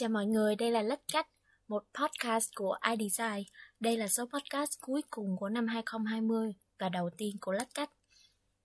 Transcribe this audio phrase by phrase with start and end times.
[0.00, 1.26] Chào mọi người, đây là Lách Cách,
[1.68, 3.44] một podcast của iDesign.
[3.80, 7.90] Đây là số podcast cuối cùng của năm 2020 và đầu tiên của Lách Cách.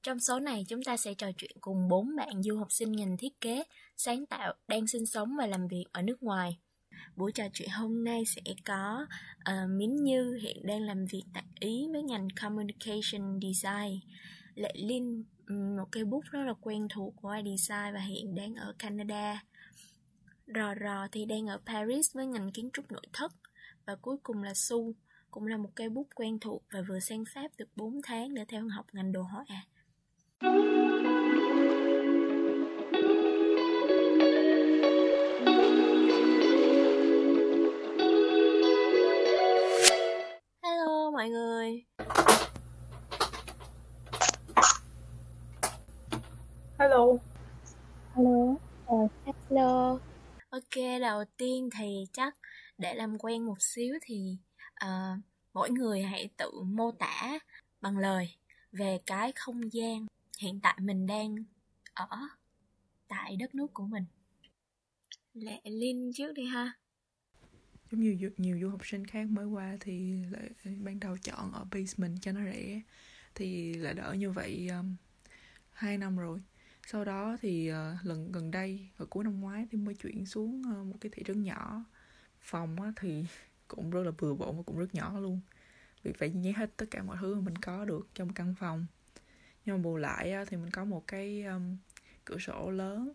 [0.03, 3.17] Trong số này, chúng ta sẽ trò chuyện cùng bốn bạn du học sinh ngành
[3.17, 3.63] thiết kế,
[3.97, 6.57] sáng tạo, đang sinh sống và làm việc ở nước ngoài.
[7.15, 9.05] Buổi trò chuyện hôm nay sẽ có
[9.43, 13.99] ờ, uh, Mín Như hiện đang làm việc tại Ý với ngành Communication Design.
[14.55, 18.73] Lệ Linh, một cây bút rất là quen thuộc của iDesign và hiện đang ở
[18.79, 19.43] Canada.
[20.47, 23.31] Rò Rò thì đang ở Paris với ngành kiến trúc nội thất
[23.85, 24.93] và cuối cùng là Su
[25.31, 28.45] cũng là một cây bút quen thuộc và vừa sang Pháp được 4 tháng để
[28.47, 29.45] theo học ngành đồ họa.
[40.63, 41.83] Hello mọi người.
[46.79, 47.17] Hello.
[48.15, 48.55] Hello.
[48.87, 49.11] Uh,
[49.49, 49.99] hello.
[50.55, 52.35] Ok, đầu tiên thì chắc
[52.77, 54.37] để làm quen một xíu thì
[54.85, 55.19] uh,
[55.53, 57.39] mỗi người hãy tự mô tả
[57.81, 58.35] bằng lời
[58.71, 60.05] về cái không gian
[60.39, 61.35] hiện tại mình đang
[61.93, 62.07] ở
[63.07, 64.03] tại đất nước của mình.
[65.33, 66.73] Lệ Linh trước đi ha.
[67.91, 71.65] Giống như nhiều du học sinh khác mới qua thì lại ban đầu chọn ở
[71.71, 72.81] basement cho nó rẻ
[73.35, 74.95] thì lại đỡ như vậy um,
[75.71, 76.41] 2 năm rồi
[76.85, 80.61] sau đó thì uh, lần gần đây vào cuối năm ngoái thì mới chuyển xuống
[80.61, 81.83] uh, một cái thị trấn nhỏ.
[82.41, 83.25] Phòng á, thì
[83.67, 85.41] cũng rất là bừa bộn và cũng rất nhỏ luôn.
[86.03, 88.85] Vì phải nhét hết tất cả mọi thứ mà mình có được trong căn phòng.
[89.65, 91.77] Nhưng mà bù lại á, thì mình có một cái um,
[92.25, 93.11] cửa sổ lớn.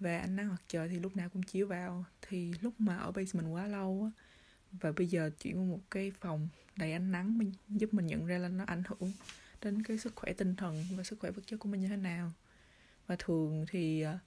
[0.00, 2.04] Và ánh nắng mặt trời thì lúc nào cũng chiếu vào.
[2.22, 4.24] Thì lúc mà ở basement quá lâu á
[4.72, 8.26] và bây giờ chuyển qua một cái phòng đầy ánh nắng mình giúp mình nhận
[8.26, 9.12] ra là nó ảnh hưởng
[9.62, 11.96] đến cái sức khỏe tinh thần và sức khỏe vật chất của mình như thế
[11.96, 12.32] nào
[13.08, 14.20] và thường thì uh,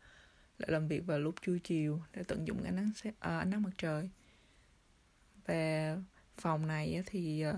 [0.58, 3.62] lại làm việc vào lúc trưa chiều để tận dụng ánh nắng uh, ánh nắng
[3.62, 4.10] mặt trời.
[5.46, 5.98] Và
[6.38, 7.56] phòng này thì uh,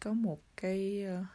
[0.00, 1.26] có một cái uh,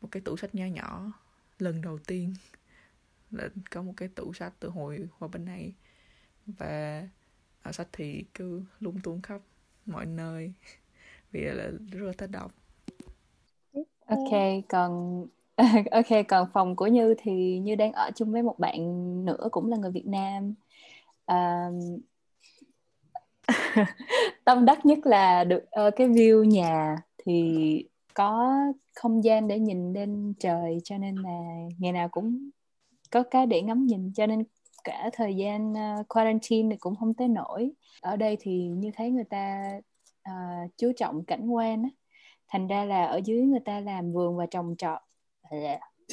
[0.00, 1.12] một cái tủ sách nhỏ nhỏ.
[1.58, 2.34] Lần đầu tiên
[3.30, 5.74] là có một cái tủ sách từ hồi qua bên này.
[6.46, 7.08] Và
[7.62, 9.40] ở sách thì cứ lung tung khắp
[9.86, 10.52] mọi nơi.
[11.32, 12.54] Vì là rất là thích đọc.
[14.06, 14.32] Ok
[14.68, 15.26] còn
[15.90, 18.80] ok còn phòng của như thì như đang ở chung với một bạn
[19.24, 20.54] nữa cũng là người Việt Nam.
[21.26, 21.70] À,
[24.44, 28.56] tâm đắc nhất là được uh, cái view nhà thì có
[28.94, 31.40] không gian để nhìn lên trời cho nên là
[31.78, 32.50] ngày nào cũng
[33.10, 34.44] có cái để ngắm nhìn cho nên
[34.84, 39.10] cả thời gian uh, quarantine thì cũng không tới nổi ở đây thì như thấy
[39.10, 39.70] người ta
[40.28, 41.88] uh, chú trọng cảnh quan á
[42.48, 45.07] thành ra là ở dưới người ta làm vườn và trồng trọt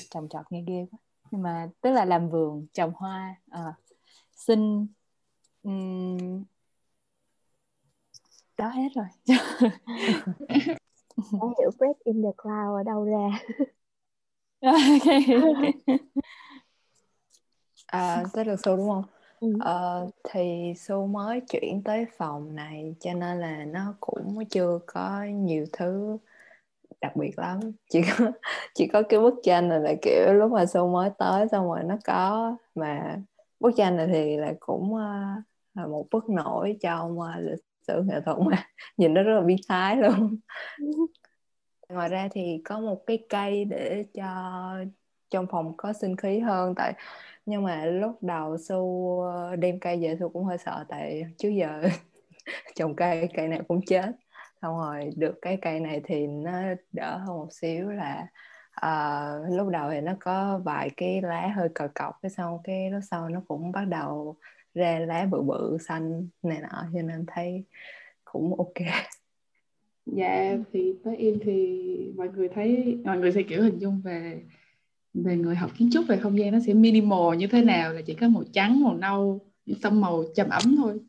[0.09, 0.99] trồng trọt nghe ghê quá.
[1.31, 3.73] Nhưng mà tức là làm vườn trồng hoa à,
[4.35, 4.87] xin
[5.63, 6.43] um,
[8.57, 9.05] đó hết rồi.
[11.17, 13.39] Đã hiểu break in the cloud ở đâu ra.
[14.61, 15.25] Okay,
[17.85, 19.03] à tới được Su đúng không?
[19.39, 19.47] Ừ.
[19.59, 25.23] ờ, thì Su mới chuyển tới phòng này cho nên là nó cũng chưa có
[25.23, 26.17] nhiều thứ
[27.01, 27.59] đặc biệt lắm.
[27.89, 28.31] Chỉ có
[28.73, 31.79] chỉ có cái bức tranh này là kiểu lúc mà Su mới tới xong rồi
[31.83, 33.17] nó có mà
[33.59, 38.03] bức tranh này thì là cũng uh, là một bức nổi trong uh, lịch sử
[38.03, 38.67] nghệ thuật mà
[38.97, 40.37] nhìn nó rất là biến thái luôn.
[41.89, 44.25] Ngoài ra thì có một cái cây để cho
[45.29, 46.93] trong phòng có sinh khí hơn tại
[47.45, 49.21] nhưng mà lúc đầu su
[49.59, 51.81] đem cây về su cũng hơi sợ tại trước giờ
[52.75, 54.11] trồng cây cây nào cũng chết
[54.65, 56.51] xong rồi được cái cây này thì nó
[56.93, 58.27] đỡ hơn một xíu là
[58.85, 62.91] uh, lúc đầu thì nó có vài cái lá hơi cờ cọc cái sau cái
[62.91, 64.35] lúc sau nó cũng bắt đầu
[64.73, 67.63] ra lá bự bự xanh này nọ cho nên thấy
[68.23, 68.87] cũng ok.
[70.05, 74.41] Dạ thì tới em thì mọi người thấy mọi người sẽ kiểu hình dung về
[75.13, 78.01] về người học kiến trúc về không gian nó sẽ minimal như thế nào là
[78.05, 79.39] chỉ có màu trắng màu nâu
[79.81, 80.99] tông màu trầm ấm thôi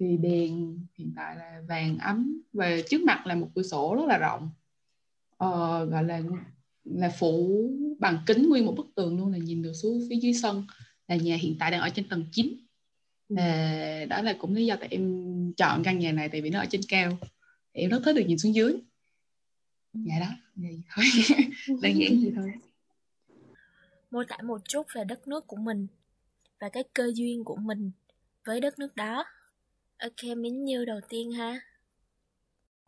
[0.00, 4.06] thì đèn hiện tại là vàng ấm và trước mặt là một cửa sổ rất
[4.08, 4.50] là rộng.
[5.36, 6.22] Ờ, gọi là
[6.84, 10.34] là phủ bằng kính nguyên một bức tường luôn là nhìn được xuống phía dưới
[10.34, 10.66] sân.
[11.08, 12.56] Là nhà hiện tại đang ở trên tầng 9
[13.36, 16.60] à, đó là cũng lý do tại em chọn căn nhà này tại vì nó
[16.60, 17.18] ở trên cao.
[17.72, 18.76] Em rất thích được nhìn xuống dưới.
[19.92, 21.04] Dạ đó vậy thôi.
[21.82, 22.20] Đơn giản.
[22.20, 22.52] Gì thôi.
[24.10, 25.86] Mô tả một chút về đất nước của mình
[26.60, 27.90] và cái cơ duyên của mình
[28.44, 29.24] với đất nước đó
[30.00, 31.60] Ok, Mính Như đầu tiên ha.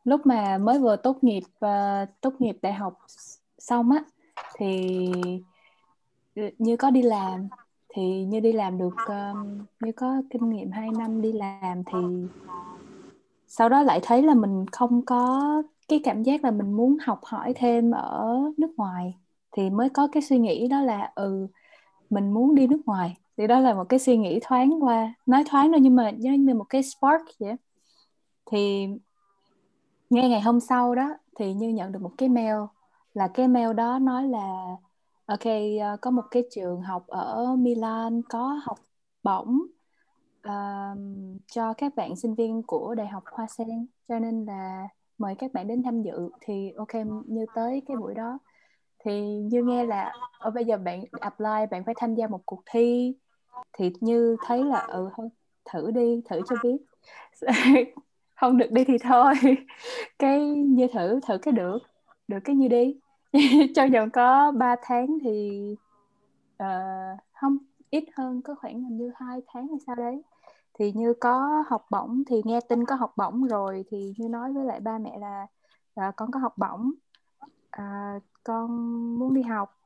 [0.05, 2.99] Lúc mà mới vừa tốt nghiệp uh, tốt nghiệp đại học
[3.59, 4.05] xong á
[4.57, 4.99] thì
[6.59, 7.49] như có đi làm
[7.95, 11.99] thì như đi làm được um, như có kinh nghiệm 2 năm đi làm thì
[13.47, 17.21] sau đó lại thấy là mình không có cái cảm giác là mình muốn học
[17.25, 19.15] hỏi thêm ở nước ngoài
[19.57, 21.47] thì mới có cái suy nghĩ đó là ừ
[22.11, 25.15] mình muốn đi nước ngoài thì đó là một cái suy nghĩ thoáng qua.
[25.27, 27.57] Nói thoáng thôi nhưng mà giống như một cái spark vậy
[28.51, 28.87] thì
[30.11, 31.09] ngay ngày hôm sau đó
[31.39, 32.57] thì như nhận được một cái mail
[33.15, 34.77] là cái mail đó nói là
[35.27, 35.45] ok
[35.81, 38.79] ờ, có một cái trường học ở Milan có học
[39.23, 39.59] bổng
[40.49, 40.99] uh,
[41.47, 44.89] cho các bạn sinh viên của đại học Hoa Sen cho nên là
[45.19, 46.31] mời các bạn đến tham dự.
[46.41, 46.95] Thì ok
[47.27, 48.39] như tới cái buổi đó.
[49.05, 52.63] Thì như nghe là ở bây giờ bạn apply bạn phải tham gia một cuộc
[52.71, 53.15] thi
[53.73, 55.29] thì như thấy là ừ thôi
[55.73, 56.77] thử đi thử cho biết.
[58.37, 59.35] Không được đi thì thôi.
[60.19, 61.79] Cái như thử thử cái được
[62.29, 62.97] được cái như đi.
[63.75, 65.61] Trong vòng có 3 tháng thì
[66.63, 67.59] uh, không
[67.91, 70.23] ít hơn có khoảng hình như hai tháng hay sao đấy.
[70.79, 74.53] Thì như có học bổng thì nghe tin có học bổng rồi thì như nói
[74.53, 75.47] với lại ba mẹ là,
[75.97, 76.93] là con có học bổng.
[77.71, 78.69] À, con
[79.19, 79.82] muốn đi học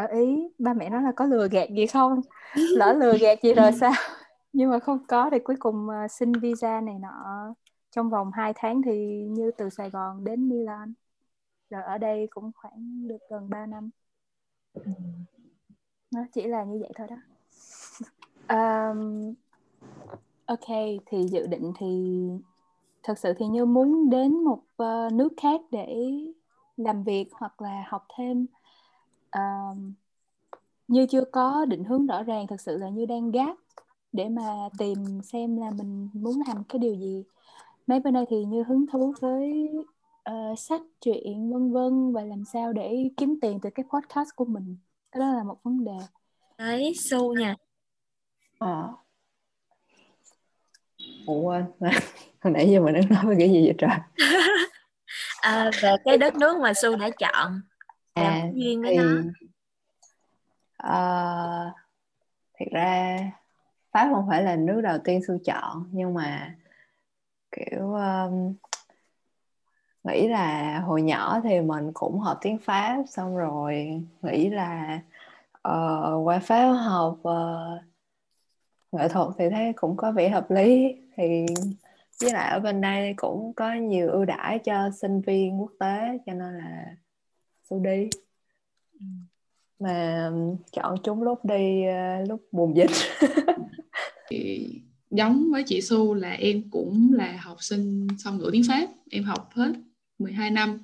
[0.00, 2.20] ở ý ba mẹ nói là có lừa gạt gì không?
[2.54, 3.92] Lỡ lừa gạt gì rồi sao?
[4.52, 7.54] Nhưng mà không có thì cuối cùng uh, xin visa này nọ
[7.90, 10.92] trong vòng 2 tháng thì như từ Sài Gòn đến Milan.
[11.70, 13.90] Rồi ở đây cũng khoảng được gần 3 năm.
[16.10, 17.16] Nó chỉ là như vậy thôi đó.
[18.50, 19.34] Um,
[20.46, 20.66] ok
[21.06, 22.20] thì dự định thì
[23.02, 26.10] thật sự thì như muốn đến một uh, nước khác để
[26.76, 28.46] làm việc hoặc là học thêm
[29.38, 29.76] uh,
[30.88, 33.56] như chưa có định hướng rõ ràng thật sự là như đang gáp
[34.12, 37.24] để mà tìm xem là mình muốn làm cái điều gì.
[37.86, 39.68] Mấy bên đây thì như hứng thú với
[40.30, 44.44] uh, sách truyện vân vân và làm sao để kiếm tiền từ cái podcast của
[44.44, 44.76] mình.
[45.16, 45.98] Đó là một vấn đề.
[46.58, 47.56] Đấy sâu nha.
[48.58, 48.88] Ờ.
[51.26, 51.64] Ủa quên.
[52.40, 53.90] Hồi nãy giờ mình đang nói về cái gì vậy trời?
[55.40, 57.60] À, về cái đất nước mà su đã chọn
[58.24, 59.22] à, duyên với thì, nó.
[60.88, 61.72] uh,
[62.58, 63.18] thiệt ra
[63.92, 66.54] pháp không phải là nước đầu tiên su chọn nhưng mà
[67.52, 68.54] kiểu um,
[70.04, 75.00] nghĩ là hồi nhỏ thì mình cũng học tiếng pháp xong rồi nghĩ là
[75.68, 77.82] uh, qua pháp học uh,
[78.92, 80.96] nghệ thuật thì thấy cũng có vẻ hợp lý.
[81.16, 81.46] Thì
[82.20, 86.18] với lại ở bên đây cũng có nhiều ưu đãi cho sinh viên quốc tế
[86.26, 86.84] cho nên là
[87.70, 88.08] su đi.
[89.00, 89.06] Ừ.
[89.78, 90.30] mà
[90.72, 91.82] chọn chúng lúc đi
[92.22, 92.90] uh, lúc bùng dịch.
[95.10, 98.86] Giống với chị Su là em cũng là học sinh song ngữ tiếng Pháp.
[99.10, 99.72] Em học hết
[100.18, 100.78] 12 năm.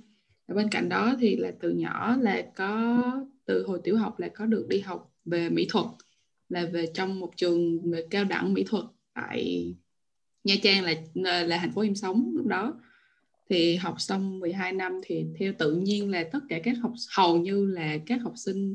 [0.49, 3.03] Và bên cạnh đó thì là từ nhỏ là có
[3.45, 5.87] từ hồi tiểu học là có được đi học về mỹ thuật
[6.49, 8.85] là về trong một trường về cao đẳng mỹ thuật
[9.15, 9.75] tại
[10.45, 12.75] Nha Trang là là thành phố em sống lúc đó
[13.51, 17.39] thì học xong 12 năm thì theo tự nhiên là tất cả các học hầu
[17.39, 18.75] như là các học sinh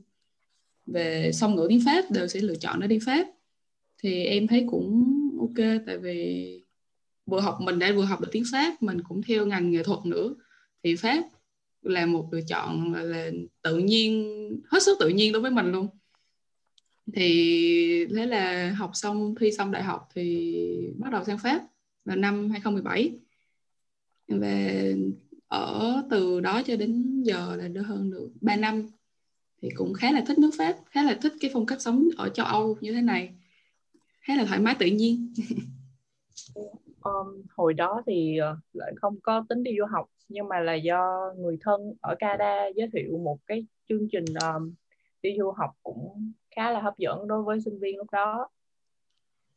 [0.86, 3.28] về song ngữ tiếng Pháp đều sẽ lựa chọn nó đi Pháp.
[4.04, 6.64] Thì em thấy cũng ok, tại vì
[7.26, 10.06] vừa học, mình đã vừa học được tiếng Pháp, mình cũng theo ngành nghệ thuật
[10.06, 10.36] nữa.
[10.84, 11.24] Thì Pháp
[11.82, 13.32] là một lựa chọn là
[13.62, 14.28] tự nhiên,
[14.68, 15.88] hết sức tự nhiên đối với mình luôn.
[17.14, 20.56] Thì thế là học xong, thi xong đại học thì
[20.98, 21.68] bắt đầu sang Pháp
[22.06, 23.12] là năm 2017
[24.40, 24.84] và
[25.48, 28.88] ở từ đó cho đến giờ là được hơn được 3 năm.
[29.62, 32.30] Thì cũng khá là thích nước Pháp khá là thích cái phong cách sống ở
[32.30, 33.36] châu Âu như thế này.
[34.22, 35.34] Khá là thoải mái tự nhiên.
[37.04, 40.74] Um, hồi đó thì ờ, lại không có tính đi du học nhưng mà là
[40.74, 44.74] do người thân ở Canada giới thiệu một cái chương trình um,
[45.22, 48.50] đi du học cũng khá là hấp dẫn đối với sinh viên lúc đó.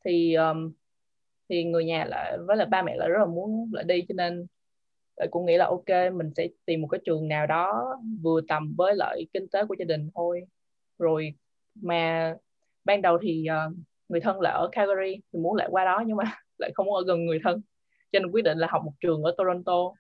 [0.04, 0.72] Thì um,
[1.48, 4.14] thì người nhà lại với lại ba mẹ lại rất là muốn lại đi cho
[4.16, 4.46] nên
[5.30, 8.94] cũng nghĩ là ok mình sẽ tìm một cái trường nào đó vừa tầm với
[8.96, 10.42] lợi kinh tế của gia đình thôi.
[10.98, 11.34] Rồi
[11.74, 12.34] mà
[12.84, 13.76] ban đầu thì uh,
[14.08, 16.24] người thân là ở Calgary thì muốn lại qua đó nhưng mà
[16.58, 17.62] lại không muốn ở gần người thân.
[18.12, 19.92] Cho nên quyết định là học một trường ở Toronto.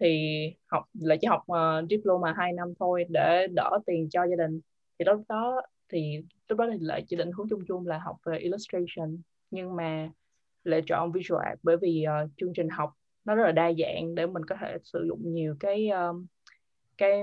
[0.00, 0.30] Thì
[0.66, 4.60] học là chỉ học uh, diploma 2 năm thôi để đỡ tiền cho gia đình.
[4.98, 8.16] Thì lúc đó thì lúc đó thì lại chỉ định hướng chung chung là học
[8.26, 9.22] về illustration.
[9.50, 10.10] Nhưng mà
[10.64, 12.90] lại chọn visual art bởi vì uh, chương trình học
[13.30, 16.26] nó rất là đa dạng để mình có thể sử dụng nhiều cái um,
[16.98, 17.22] cái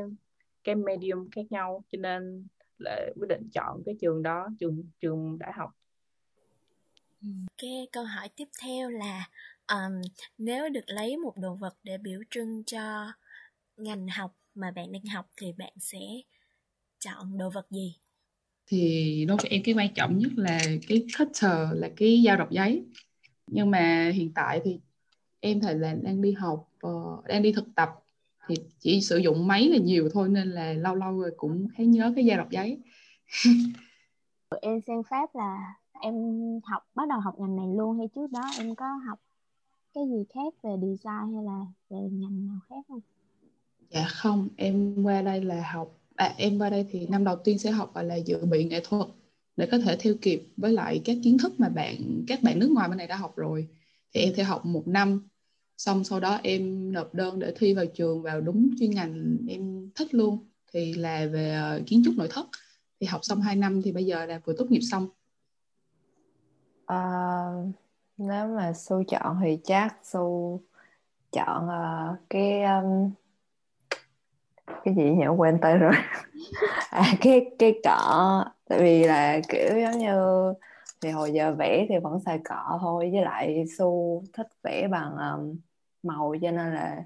[0.63, 1.83] cái medium khác nhau.
[1.91, 2.47] Cho nên
[2.79, 5.69] lại quyết định chọn cái trường đó trường trường đại học.
[7.57, 9.29] Cái câu hỏi tiếp theo là
[9.67, 10.01] um,
[10.37, 13.11] nếu được lấy một đồ vật để biểu trưng cho
[13.77, 15.99] ngành học mà bạn đang học thì bạn sẽ
[16.99, 17.95] chọn đồ vật gì?
[18.67, 22.51] Thì đối với em cái quan trọng nhất là cái cutter là cái dao đọc
[22.51, 22.85] giấy.
[23.47, 24.79] Nhưng mà hiện tại thì
[25.39, 27.89] em thì là đang đi học uh, đang đi thực tập
[28.47, 31.85] thì chỉ sử dụng máy là nhiều thôi nên là lâu lâu rồi cũng thấy
[31.85, 32.79] nhớ cái dao đọc giấy
[34.61, 36.13] em sang Pháp là em
[36.63, 39.19] học bắt đầu học ngành này luôn hay trước đó em có học
[39.93, 42.99] cái gì khác về design hay là về ngành nào khác không?
[43.89, 47.59] Dạ không, em qua đây là học à, em qua đây thì năm đầu tiên
[47.59, 49.07] sẽ học gọi là dự bị nghệ thuật
[49.57, 52.71] để có thể theo kịp với lại các kiến thức mà bạn các bạn nước
[52.71, 53.67] ngoài bên này đã học rồi
[54.13, 55.27] thì em theo học một năm
[55.77, 59.89] xong sau đó em nộp đơn để thi vào trường vào đúng chuyên ngành em
[59.95, 60.47] thích luôn.
[60.73, 62.45] Thì là về ờ, kiến trúc nội thất.
[62.99, 65.07] Thì học xong 2 năm thì bây giờ là vừa tốt nghiệp xong.
[66.85, 66.99] À,
[68.17, 70.61] nếu mà su chọn thì chắc su
[71.31, 73.11] chọn uh, cái um,
[74.83, 75.27] cái gì nhỉ?
[75.37, 75.93] Quên tên rồi.
[76.89, 80.53] À, cái cái cọ tại vì là kiểu giống như
[81.07, 85.15] thì hồi giờ vẽ thì vẫn xài cọ thôi với lại su thích vẽ bằng
[85.17, 85.57] um,
[86.03, 87.03] màu cho nên là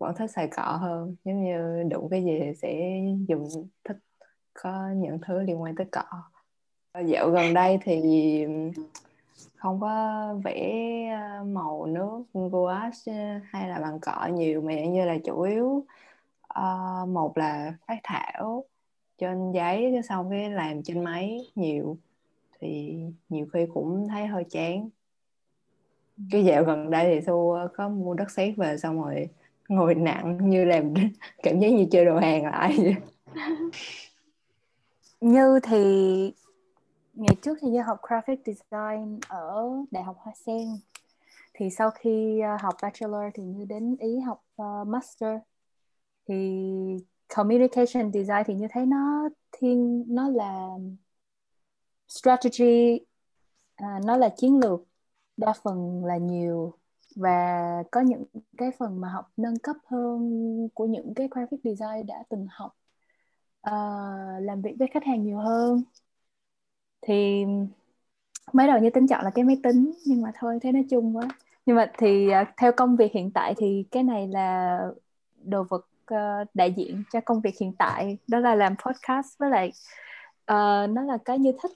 [0.00, 1.16] vẫn thích xài cọ hơn.
[1.24, 3.96] Giống như đụng cái gì thì sẽ dùng thích
[4.54, 6.22] có những thứ liên quan tới cọ.
[7.06, 8.46] Dạo gần đây thì
[9.56, 15.40] không có vẽ màu nước gouache hay là bằng cọ nhiều mà như là chủ
[15.40, 15.84] yếu
[16.60, 18.64] uh, một là phát thảo
[19.20, 21.98] trên giấy, cái xong cái làm trên máy nhiều.
[22.60, 22.98] Thì
[23.28, 24.88] nhiều khi cũng thấy hơi chán.
[26.30, 29.28] Cái dạo gần đây thì thu có mua đất sét về, xong rồi
[29.68, 30.94] ngồi nặng như làm
[31.42, 32.94] cảm giác như chơi đồ hàng lại vậy?
[35.20, 35.84] Như thì
[37.14, 40.66] ngày trước thì như học graphic design ở đại học Hoa Sen.
[41.54, 45.38] Thì sau khi à, học bachelor thì như đến ý học à, master.
[46.28, 46.34] Thì
[47.36, 50.68] communication design thì như thấy nó thiên nó là
[52.08, 53.00] strategy
[53.82, 54.80] uh, nó là chiến lược
[55.36, 56.74] đa phần là nhiều
[57.16, 58.24] và có những
[58.58, 62.76] cái phần mà học nâng cấp hơn của những cái graphic design đã từng học.
[63.68, 65.82] Uh, làm việc với khách hàng nhiều hơn.
[67.02, 67.44] Thì
[68.52, 71.16] mới đầu như tính chọn là cái máy tính nhưng mà thôi thấy nó chung
[71.16, 71.28] quá.
[71.66, 74.78] Nhưng mà thì uh, theo công việc hiện tại thì cái này là
[75.44, 79.50] đồ vật uh, đại diện cho công việc hiện tại đó là làm podcast với
[79.50, 79.72] lại
[80.52, 81.72] uh, nó là cái như thích.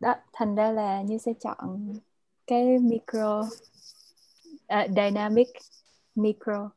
[0.00, 1.94] Đó thành ra là như sẽ chọn
[2.46, 5.48] cái micro uh, dynamic
[6.14, 6.70] micro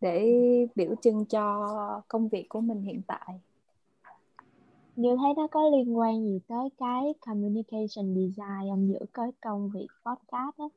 [0.00, 0.42] để
[0.74, 3.40] biểu trưng cho công việc của mình hiện tại.
[4.96, 9.70] Như thấy nó có liên quan gì tới cái communication design không giữa cái công
[9.70, 10.68] việc podcast đó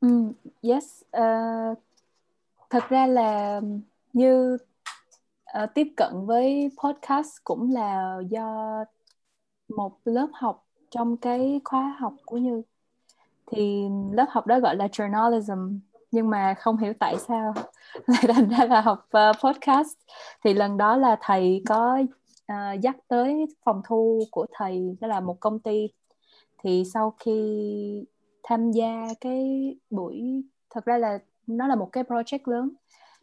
[0.00, 1.78] mm, yes uh,
[2.70, 3.60] thật ra là
[4.12, 4.58] như
[5.62, 8.76] uh, tiếp cận với podcast cũng là do
[9.68, 12.62] một lớp học trong cái khóa học của như.
[13.46, 15.78] Thì lớp học đó gọi là journalism
[16.10, 17.54] nhưng mà không hiểu tại sao
[18.06, 19.98] lại thành ra là học uh, podcast.
[20.44, 21.98] Thì lần đó là thầy có
[22.52, 25.88] uh, dắt tới phòng thu của thầy đó là một công ty.
[26.62, 28.04] Thì sau khi
[28.42, 32.70] tham gia cái buổi thật ra là nó là một cái project lớn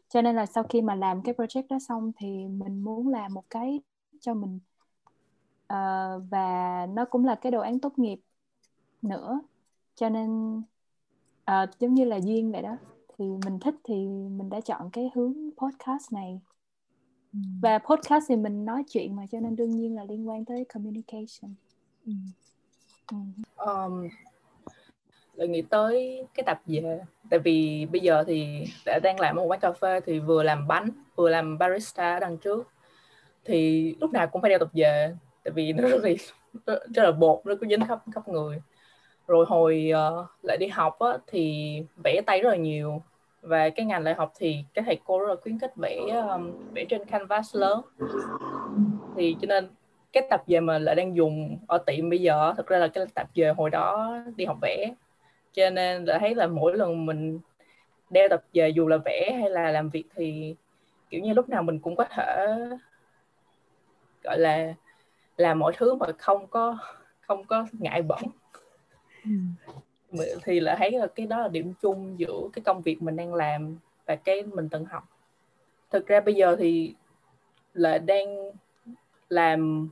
[0.10, 3.34] cho nên là sau khi mà làm cái project đó xong thì mình muốn làm
[3.34, 3.80] một cái
[4.20, 4.60] cho mình
[5.74, 8.20] uh, và nó cũng là cái đồ án tốt nghiệp
[9.02, 9.42] nữa
[9.96, 10.58] cho nên
[11.52, 12.78] uh, giống như là duyên vậy đó
[13.18, 16.42] thì mình thích thì mình đã chọn cái hướng podcast này
[17.34, 17.40] ừ.
[17.62, 20.66] và podcast thì mình nói chuyện mà cho nên đương nhiên là liên quan tới
[20.66, 21.56] communication
[22.06, 22.12] ừ.
[23.58, 24.08] Um,
[25.38, 29.42] lại nghĩ tới cái tập về tại vì bây giờ thì đã đang làm ở
[29.42, 32.68] một quán cà phê thì vừa làm bánh vừa làm barista đằng trước.
[33.46, 36.10] Thì lúc nào cũng phải đeo tập về tại vì nó rất là
[36.66, 38.62] rất là bột nó cứ dính khắp khắp người.
[39.28, 43.02] Rồi hồi uh, lại đi học á, thì vẽ tay rất là nhiều.
[43.42, 46.52] Và cái ngành lại học thì các thầy cô rất là khuyến khích vẽ um,
[46.74, 47.82] vẽ trên canvas lớn.
[49.16, 49.70] Thì cho nên
[50.14, 53.06] cái tập về mà lại đang dùng ở tiệm bây giờ thực ra là cái
[53.16, 54.94] tập về hồi đó đi học vẽ
[55.58, 57.40] cho nên là thấy là mỗi lần mình
[58.10, 60.56] đeo tập về dù là vẽ hay là làm việc thì
[61.10, 62.48] kiểu như lúc nào mình cũng có thể
[64.24, 64.74] gọi là
[65.38, 66.78] làm mọi thứ mà không có
[67.22, 68.22] không có ngại bẩn.
[70.44, 73.34] Thì lại thấy là cái đó là điểm chung giữa cái công việc mình đang
[73.34, 75.04] làm và cái mình từng học.
[75.90, 76.96] Thực ra bây giờ thì
[77.74, 78.52] là đang
[79.30, 79.90] làm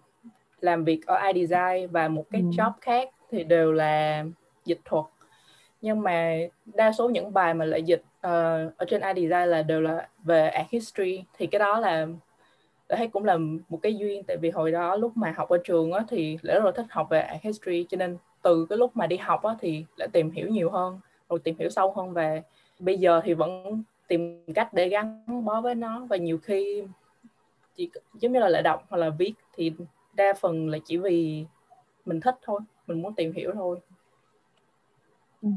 [0.62, 2.48] làm việc ở iDesign và một cái ừ.
[2.48, 4.26] job khác thì đều là
[4.66, 5.06] dịch thuật
[5.86, 9.82] nhưng mà đa số những bài mà lại dịch uh, ở trên iDesign là đều
[9.82, 12.08] là về art history thì cái đó là
[12.90, 13.38] thấy cũng là
[13.70, 14.24] một cái duyên.
[14.24, 16.86] Tại vì hồi đó lúc mà học ở trường á thì lễ rất là thích
[16.90, 20.08] học về art history cho nên từ cái lúc mà đi học á thì lại
[20.14, 21.00] tìm hiểu nhiều hơn
[21.30, 22.42] rồi tìm hiểu sâu hơn về
[22.80, 26.06] bây giờ thì vẫn tìm cách để gắn bó với nó.
[26.10, 26.84] Và nhiều khi
[27.76, 29.74] chỉ giống như là lại đọc hoặc là viết thì
[30.14, 31.46] đa phần là chỉ vì
[32.06, 33.80] mình thích thôi mình muốn tìm hiểu thôi.
[35.42, 35.50] Ừ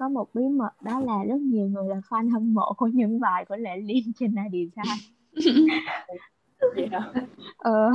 [0.00, 3.20] có một bí mật đó là rất nhiều người là fan hâm mộ của những
[3.20, 4.98] bài của Lệ Liên trên Design.
[6.76, 7.02] Yeah.
[7.56, 7.92] ờ,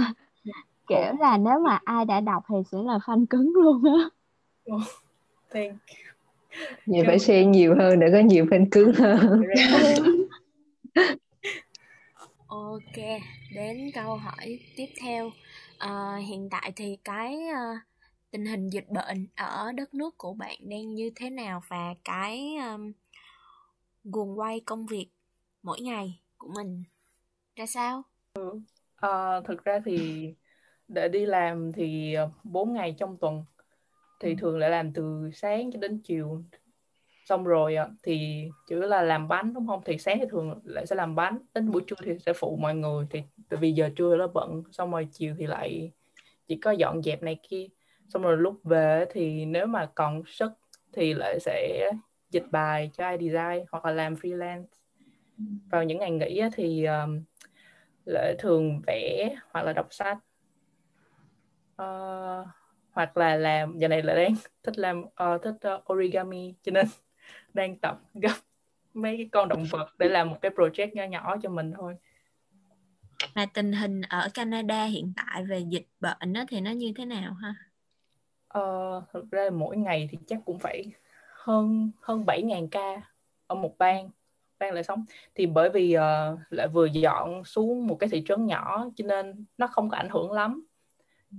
[0.88, 4.10] kiểu là nếu mà ai đã đọc thì sẽ là fan cứng luôn á.
[4.76, 4.82] Oh,
[5.54, 5.74] thank
[6.86, 9.42] Vậy phải share nhiều hơn để có nhiều fan cứng hơn.
[12.48, 13.22] Ok,
[13.56, 15.32] đến câu hỏi tiếp theo.
[15.78, 17.78] À, hiện tại thì cái uh,
[18.36, 22.56] tình hình dịch bệnh ở đất nước của bạn đang như thế nào và cái
[22.56, 22.92] um,
[24.04, 25.08] guồng quay công việc
[25.64, 26.84] mỗi ngày của mình
[27.56, 28.04] ra sao?
[28.34, 28.60] Ừ.
[28.96, 30.28] À, thực ra thì
[30.88, 33.44] để đi làm thì 4 ngày trong tuần
[34.20, 34.36] thì ừ.
[34.40, 36.44] thường lại làm từ sáng cho đến chiều
[37.26, 40.86] xong rồi thì chủ yếu là làm bánh đúng không thì sáng thì thường lại
[40.86, 43.90] sẽ làm bánh đến buổi trưa thì sẽ phụ mọi người thì tại vì giờ
[43.96, 45.92] trưa nó bận xong rồi chiều thì lại
[46.48, 47.68] chỉ có dọn dẹp này kia
[48.08, 50.52] xong rồi lúc về thì nếu mà còn sức
[50.94, 51.92] thì lại sẽ
[52.30, 54.66] dịch bài cho iDesign hoặc là làm freelance.
[55.70, 57.24] Vào những ngày nghỉ thì um,
[58.06, 60.18] lại thường vẽ hoặc là đọc sách.
[61.82, 62.48] Uh,
[62.96, 66.86] hoặc là làm giờ này là đang thích làm uh, thích uh, origami cho nên
[67.54, 68.36] đang tập gấp
[68.94, 71.96] mấy cái con động vật để làm một cái project nhỏ nhỏ cho mình thôi.
[73.36, 77.06] Mà tình hình ở Canada hiện tại về dịch bệnh đó thì nó như thế
[77.06, 77.56] nào ha?
[78.56, 80.86] Ờ, thực ra mỗi ngày thì chắc cũng phải
[81.32, 83.02] hơn hơn 7.000 ca
[83.48, 84.10] ở một bang
[84.60, 85.06] bang lại sống.
[85.36, 89.46] Thì bởi vì uh, lại vừa dọn xuống một cái thị trấn nhỏ cho nên
[89.58, 90.68] nó không có ảnh hưởng lắm.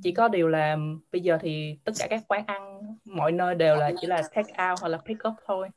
[0.02, 0.76] Chỉ có điều là
[1.12, 4.70] bây giờ thì tất cả các quán ăn mọi nơi đều là chỉ là take
[4.70, 5.68] out hoặc là pick up thôi.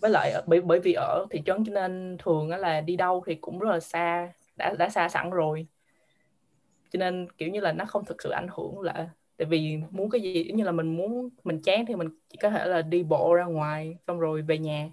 [0.00, 3.22] Với lại ờ, bởi bởi vì ở thị trấn cho nên thường là đi đâu
[3.26, 5.66] thì cũng rất là xa đã đã xa sẵn rồi.
[6.90, 9.08] Cho nên kiểu như là nó không thực sự ảnh hưởng là
[9.42, 12.50] tại vì muốn cái gì như là mình muốn mình chán thì mình chỉ có
[12.50, 14.88] thể là đi bộ ra ngoài xong rồi về nhà.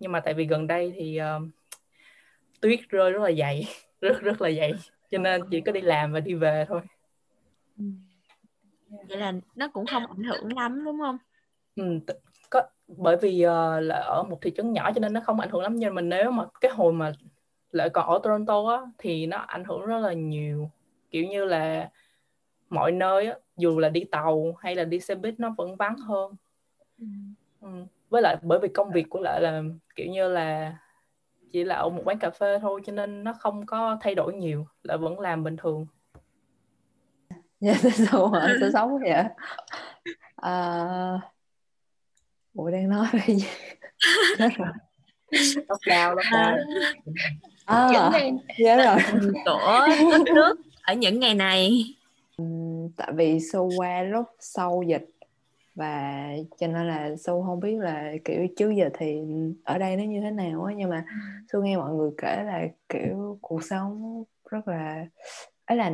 [0.00, 1.42] Nhưng mà tại vì gần đây thì uh,
[2.60, 3.64] tuyết rơi rất là dày
[4.00, 4.72] rất rất là dày
[5.10, 6.80] cho nên chỉ có đi làm và đi về thôi.
[9.08, 11.18] Vậy là nó cũng không ảnh hưởng lắm đúng không?
[11.76, 12.14] Ừ,
[12.50, 15.50] có bởi vì uh, là ở một thị trấn nhỏ cho nên nó không ảnh
[15.50, 15.76] hưởng lắm.
[15.76, 17.12] Nhưng mà nếu mà cái hồi mà
[17.70, 20.70] lại còn ở Toronto á thì nó ảnh hưởng rất là nhiều.
[21.10, 21.90] Kiểu như là
[22.70, 25.96] mọi nơi á, dù là đi tàu hay là đi xe buýt nó vẫn vắng
[25.96, 26.32] hơn.
[26.98, 27.06] Ừ.
[27.60, 27.68] Ừ.
[28.08, 29.62] với lại bởi vì công việc của lại là
[29.96, 30.76] kiểu như là
[31.52, 34.34] chỉ là ở một quán cà phê thôi cho nên nó không có thay đổi
[34.34, 35.86] nhiều lại vẫn làm bình thường.
[37.60, 39.24] Dạ sao mà sao sống vậy?
[40.36, 41.20] À,
[42.54, 43.48] ủa đang nói về gì?
[44.38, 44.68] Chết rồi.
[45.68, 46.56] Tóc cao tóc cao.
[47.64, 49.20] À, những ngày nhớ rồi.
[49.44, 51.84] Của đất nước ở những ngày này
[52.96, 55.10] tại vì su qua lúc sau dịch
[55.74, 56.26] và
[56.58, 59.22] cho nên là su không biết là kiểu trước giờ thì
[59.64, 61.04] ở đây nó như thế nào á nhưng mà
[61.52, 65.06] su nghe mọi người kể là kiểu cuộc sống rất là
[65.64, 65.92] ấy là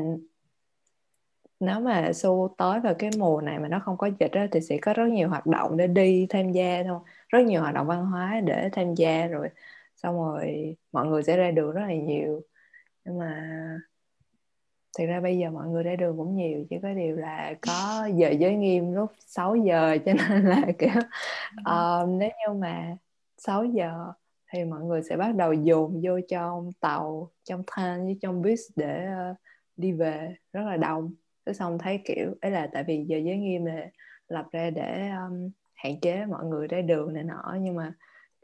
[1.61, 4.61] nếu mà su tới vào cái mùa này mà nó không có dịch á, thì
[4.61, 7.87] sẽ có rất nhiều hoạt động để đi tham gia thôi rất nhiều hoạt động
[7.87, 9.49] văn hóa để tham gia rồi
[9.97, 12.43] xong rồi mọi người sẽ ra đường rất là nhiều.
[13.05, 13.51] Nhưng mà
[14.99, 18.09] thực ra bây giờ mọi người ra đường cũng nhiều chỉ có điều là có
[18.15, 21.01] giờ giới nghiêm lúc 6 giờ cho nên là kiểu
[21.61, 22.97] uh, nếu như mà
[23.39, 24.13] 6 giờ
[24.53, 28.61] thì mọi người sẽ bắt đầu dồn vô trong tàu trong than với trong bus
[28.77, 29.37] để uh,
[29.77, 31.15] đi về rất là đông.
[31.47, 33.91] Cái xong thấy kiểu ấy là tại vì giờ giới nghiêm là
[34.29, 37.93] lập ra để um, hạn chế mọi người ra đường này nọ nhưng mà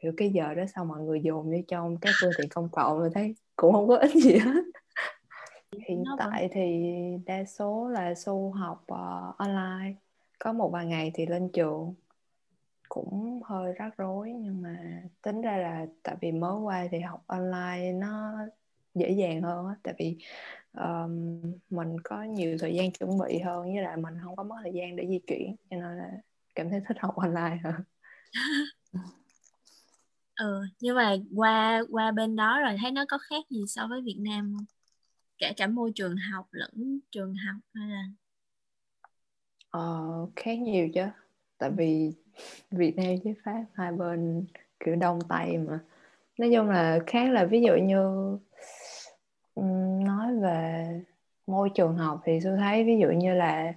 [0.03, 2.99] kiểu cái giờ đó sau mọi người dồn vô trong các phương tiện công cộng
[2.99, 4.63] rồi thấy cũng không có ích gì hết
[5.79, 6.93] hiện tại thì
[7.27, 9.95] đa số là su học uh, online.
[10.39, 11.95] Có một vài ngày thì lên trường
[12.89, 17.25] cũng hơi rắc rối nhưng mà tính ra là tại vì mới qua thì học
[17.27, 18.33] online nó
[18.95, 19.75] dễ dàng hơn á.
[19.83, 20.19] Tại vì
[20.73, 24.57] um, mình có nhiều thời gian chuẩn bị hơn với lại mình không có mất
[24.63, 26.11] thời gian để di chuyển cho nên là
[26.55, 27.75] cảm thấy thích học online hơn.
[30.41, 34.01] Ừ nhưng mà qua qua bên đó rồi thấy nó có khác gì so với
[34.03, 34.80] Việt Nam không
[35.41, 38.05] kể cả môi trường học lẫn trường học hay là
[39.71, 41.05] ờ, khác nhiều chứ.
[41.59, 42.13] Tại vì
[42.71, 44.47] Việt Nam với Pháp hai bên
[44.81, 45.79] kiểu đông tây mà.
[46.39, 48.39] Nói chung là khác là ví dụ như
[50.05, 50.87] nói về
[51.47, 53.75] môi trường học thì tôi thấy ví dụ như là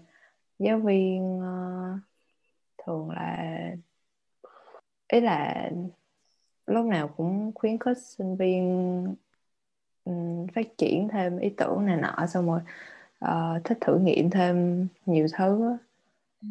[0.59, 1.99] giáo viên uh,
[2.85, 3.75] thường là
[5.07, 5.69] ý là
[6.67, 9.15] lúc nào cũng khuyến khích sinh viên
[10.05, 12.61] um, phát triển thêm ý tưởng này nọ xong rồi
[13.25, 15.77] uh, thích thử nghiệm thêm nhiều thứ
[16.41, 16.47] ừ.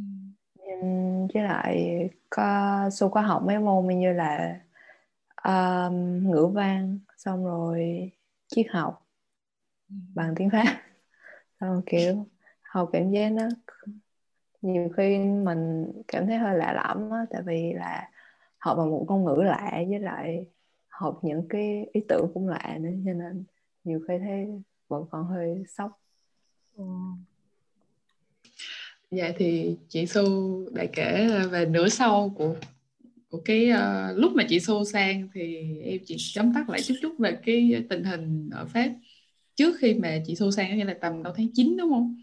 [1.34, 4.60] với lại có số có học mấy môn như là
[5.44, 8.10] um, ngữ văn xong rồi
[8.48, 9.06] triết học
[10.14, 10.82] bằng tiếng pháp.
[11.60, 12.26] Xong kiểu
[12.62, 13.48] học cảm giác nó
[14.62, 18.10] nhiều khi mình cảm thấy hơi lạ lẫm á tại vì là
[18.58, 20.46] học bằng một ngôn ngữ lạ với lại
[20.92, 23.44] học những cái ý tưởng cũng lạ nữa cho nên
[23.84, 24.46] nhiều khi thấy
[24.88, 26.00] vẫn còn hơi sốc
[26.76, 26.84] ừ.
[29.10, 30.24] dạ thì chị Su
[30.72, 32.56] đã kể về nửa sau của
[33.30, 36.94] của cái uh, lúc mà chị Su sang thì em chỉ chấm tắt lại chút
[37.02, 38.90] chút về cái tình hình ở Pháp
[39.56, 42.16] trước khi mà chị Su sang nghĩa là tầm đầu tháng 9 đúng không?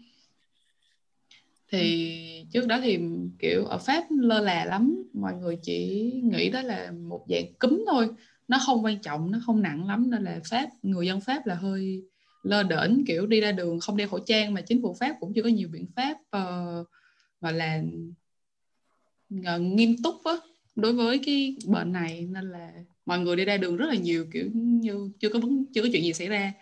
[1.68, 2.44] Thì ừ.
[2.52, 2.98] trước đó thì
[3.38, 7.84] kiểu ở Pháp lơ là lắm, mọi người chỉ nghĩ đó là một dạng cúm
[7.86, 8.08] thôi,
[8.50, 11.54] nó không quan trọng, nó không nặng lắm nên là Pháp người dân Pháp là
[11.54, 12.02] hơi
[12.42, 15.32] lơ đễnh kiểu đi ra đường không đeo khẩu trang mà chính phủ Pháp cũng
[15.34, 16.86] chưa có nhiều biện pháp ờ, uh,
[17.40, 17.82] gọi là
[19.34, 20.32] uh, nghiêm túc á
[20.76, 22.26] đối với cái bệnh này.
[22.30, 22.72] Nên là
[23.06, 25.88] mọi người đi ra đường rất là nhiều kiểu như chưa có vấn chưa có
[25.92, 26.52] chuyện gì xảy ra.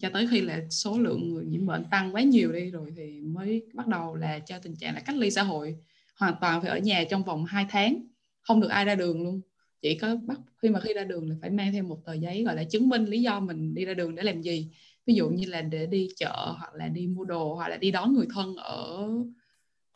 [0.00, 3.20] Cho tới khi là số lượng người nhiễm bệnh tăng quá nhiều đi rồi thì
[3.20, 5.76] mới bắt đầu là cho tình trạng là cách ly xã hội
[6.16, 8.06] hoàn toàn phải ở nhà trong vòng 2 tháng
[8.42, 9.40] không được ai ra đường luôn
[9.82, 12.44] chỉ có bắt khi mà khi ra đường là phải mang theo một tờ giấy
[12.44, 14.68] gọi là chứng minh lý do mình đi ra đường để làm gì.
[15.06, 17.90] Ví dụ như là để đi chợ hoặc là đi mua đồ hoặc là đi
[17.90, 19.08] đón người thân ở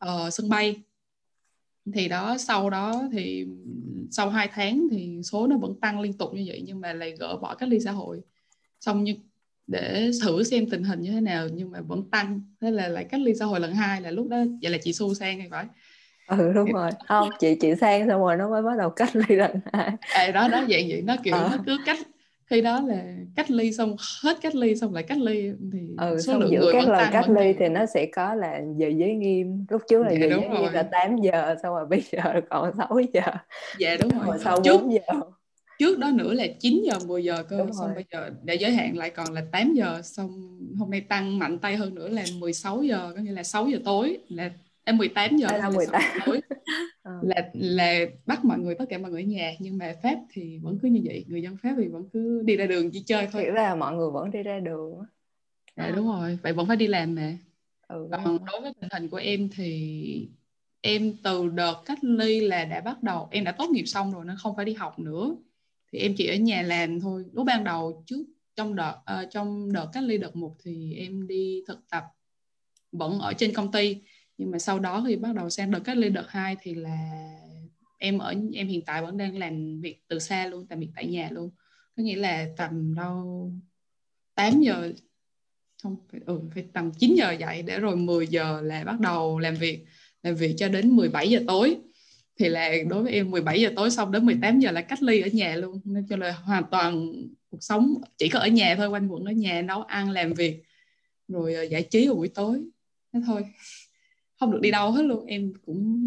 [0.05, 0.77] uh, sân bay.
[1.95, 3.47] Thì đó sau đó thì
[4.11, 7.17] sau 2 tháng thì số nó vẫn tăng liên tục như vậy nhưng mà lại
[7.19, 8.21] gỡ bỏ cách ly xã hội.
[8.81, 9.15] Xong như
[9.67, 12.41] để thử xem tình hình như thế nào nhưng mà vẫn tăng.
[12.61, 14.93] Thế là lại cách ly xã hội lần hai là lúc đó vậy là chị
[14.93, 15.67] xu sang thì phải.
[16.39, 16.91] ừ đúng rồi.
[17.09, 19.91] Không chị chị sang xong rồi nó mới bắt đầu cách ly lần hai.
[20.01, 21.03] À, đó đó vậy vậy.
[21.03, 21.49] Nó kiểu à.
[21.53, 21.99] nó cứ cách
[22.51, 23.05] khi đó là
[23.37, 26.73] cách ly xong hết cách ly xong lại cách ly thì ừ, số lượng giữa
[26.73, 29.67] các lần cách ly thì nó sẽ có là giờ giới nghiêm.
[29.71, 32.73] Lúc trước là dạ, giờ giới nghiêm là 8 giờ xong rồi bây giờ còn
[32.79, 33.23] 6 giờ.
[33.79, 35.01] Dạ đúng rồi, rồi sau trước, 4 giờ.
[35.79, 37.95] trước đó nữa là 9 giờ 10 giờ cơ đúng xong rồi.
[37.95, 41.59] bây giờ để giới hạn lại còn là 8 giờ xong hôm nay tăng mạnh
[41.59, 44.51] tay hơn nữa là 16 giờ có nghĩa là 6 giờ tối là
[44.87, 46.41] em 18 giờ là 18 tối.
[47.03, 47.13] Ờ.
[47.23, 50.59] là là bắt mọi người tất cả mọi người ở nhà nhưng mà Pháp thì
[50.59, 53.29] vẫn cứ như vậy người dân Pháp thì vẫn cứ đi ra đường chỉ chơi
[53.33, 53.43] thôi.
[53.43, 55.03] Hiểu là mọi người vẫn đi ra đường
[55.77, 57.39] dạ đúng rồi vậy vẫn phải đi làm mà.
[57.89, 58.09] Ừ.
[58.11, 60.29] còn đối với tình hình của em thì
[60.81, 64.25] em từ đợt cách ly là đã bắt đầu em đã tốt nghiệp xong rồi
[64.25, 65.37] nên không phải đi học nữa.
[65.93, 67.25] Thì em chỉ ở nhà làm thôi.
[67.33, 68.25] Lúc ban đầu trước
[68.57, 72.05] trong đợt uh, trong đợt cách ly đợt một thì em đi thực tập
[72.93, 74.03] vẫn ở trên công ty
[74.39, 76.99] nhưng mà sau đó thì bắt đầu sang đợt cách ly đợt 2 thì là
[77.99, 81.07] em ở em hiện tại vẫn đang làm việc từ xa luôn làm việc tại
[81.07, 81.51] nhà luôn.
[81.97, 83.53] Có nghĩa là tầm đâu
[84.35, 84.93] 8 giờ
[85.83, 89.39] không phải, ừ, phải tầm 9 giờ dậy để rồi 10 giờ là bắt đầu
[89.39, 89.85] làm việc
[90.23, 91.77] làm việc cho đến 17 giờ tối.
[92.39, 95.21] Thì là đối với em 17 giờ tối xong đến 18 giờ là cách ly
[95.21, 95.81] ở nhà luôn.
[95.85, 97.13] Nên cho là hoàn toàn
[97.51, 100.63] cuộc sống chỉ có ở nhà thôi quanh quẩn ở nhà nấu ăn làm việc
[101.29, 102.63] rồi ờ, giải trí vào buổi tối.
[103.13, 103.45] Thế thôi
[104.41, 105.27] không được đi đâu hết luôn.
[105.27, 106.03] Em cũng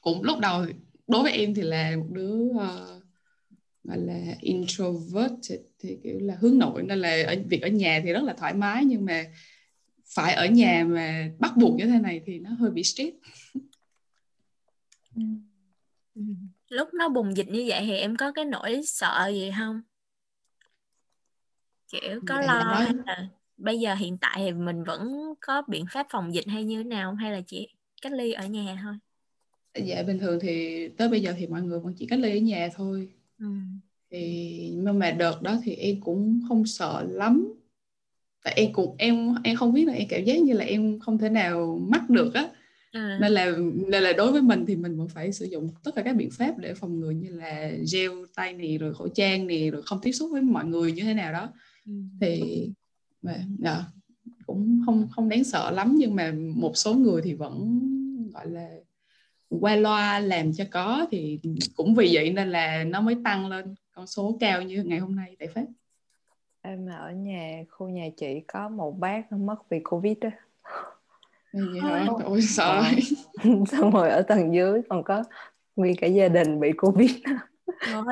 [0.00, 0.66] cũng lúc đầu
[1.06, 3.02] đối với em thì là một đứa uh,
[3.84, 5.32] gọi là introvert
[5.78, 8.54] thì kiểu là hướng nội nên là ở, việc ở nhà thì rất là thoải
[8.54, 9.24] mái nhưng mà
[10.14, 13.16] phải ở nhà mà bắt buộc như thế này thì nó hơi bị stress.
[16.14, 16.22] Ừ.
[16.68, 19.82] Lúc nó bùng dịch như vậy thì em có cái nỗi sợ gì không?
[21.92, 23.28] Kiểu có lo hay là
[23.64, 26.84] bây giờ hiện tại thì mình vẫn có biện pháp phòng dịch hay như thế
[26.84, 27.68] nào hay là chỉ
[28.02, 28.94] cách ly ở nhà thôi
[29.86, 32.40] dạ bình thường thì tới bây giờ thì mọi người vẫn chỉ cách ly ở
[32.40, 33.46] nhà thôi ừ.
[34.10, 37.54] thì nhưng mà đợt đó thì em cũng không sợ lắm
[38.44, 41.18] tại em cũng em em không biết là em cảm giác như là em không
[41.18, 42.48] thể nào mắc được á
[42.92, 43.18] à.
[43.20, 43.52] nên là
[43.88, 46.30] nên là đối với mình thì mình vẫn phải sử dụng tất cả các biện
[46.30, 50.00] pháp để phòng ngừa như là gel tay này rồi khẩu trang này rồi không
[50.02, 51.48] tiếp xúc với mọi người như thế nào đó
[51.86, 51.92] ừ.
[52.20, 52.68] thì
[53.64, 53.84] à,
[54.46, 57.80] cũng không không đáng sợ lắm nhưng mà một số người thì vẫn
[58.34, 58.68] gọi là
[59.48, 61.40] qua loa làm cho có thì
[61.76, 65.16] cũng vì vậy nên là nó mới tăng lên con số cao như ngày hôm
[65.16, 65.64] nay tại Pháp.
[66.62, 70.30] Em ở nhà khu nhà chị có một bác mất vì covid đó
[71.52, 72.06] vậy hả?
[72.24, 72.82] Ôi sợ.
[73.42, 73.50] Ờ.
[73.70, 75.24] xong rồi ở tầng dưới còn có
[75.76, 77.10] nguyên cả gia đình bị covid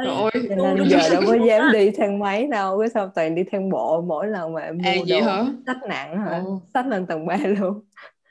[0.04, 3.42] Rồi, Cho nên giờ đâu có dám đi thang máy đâu cái sao toàn đi
[3.52, 5.44] thang bộ mỗi lần mà mua à, đồ hả?
[5.66, 6.42] sách nặng hả?
[6.44, 6.60] Ồ.
[6.74, 7.80] sách lên tầng 3 luôn.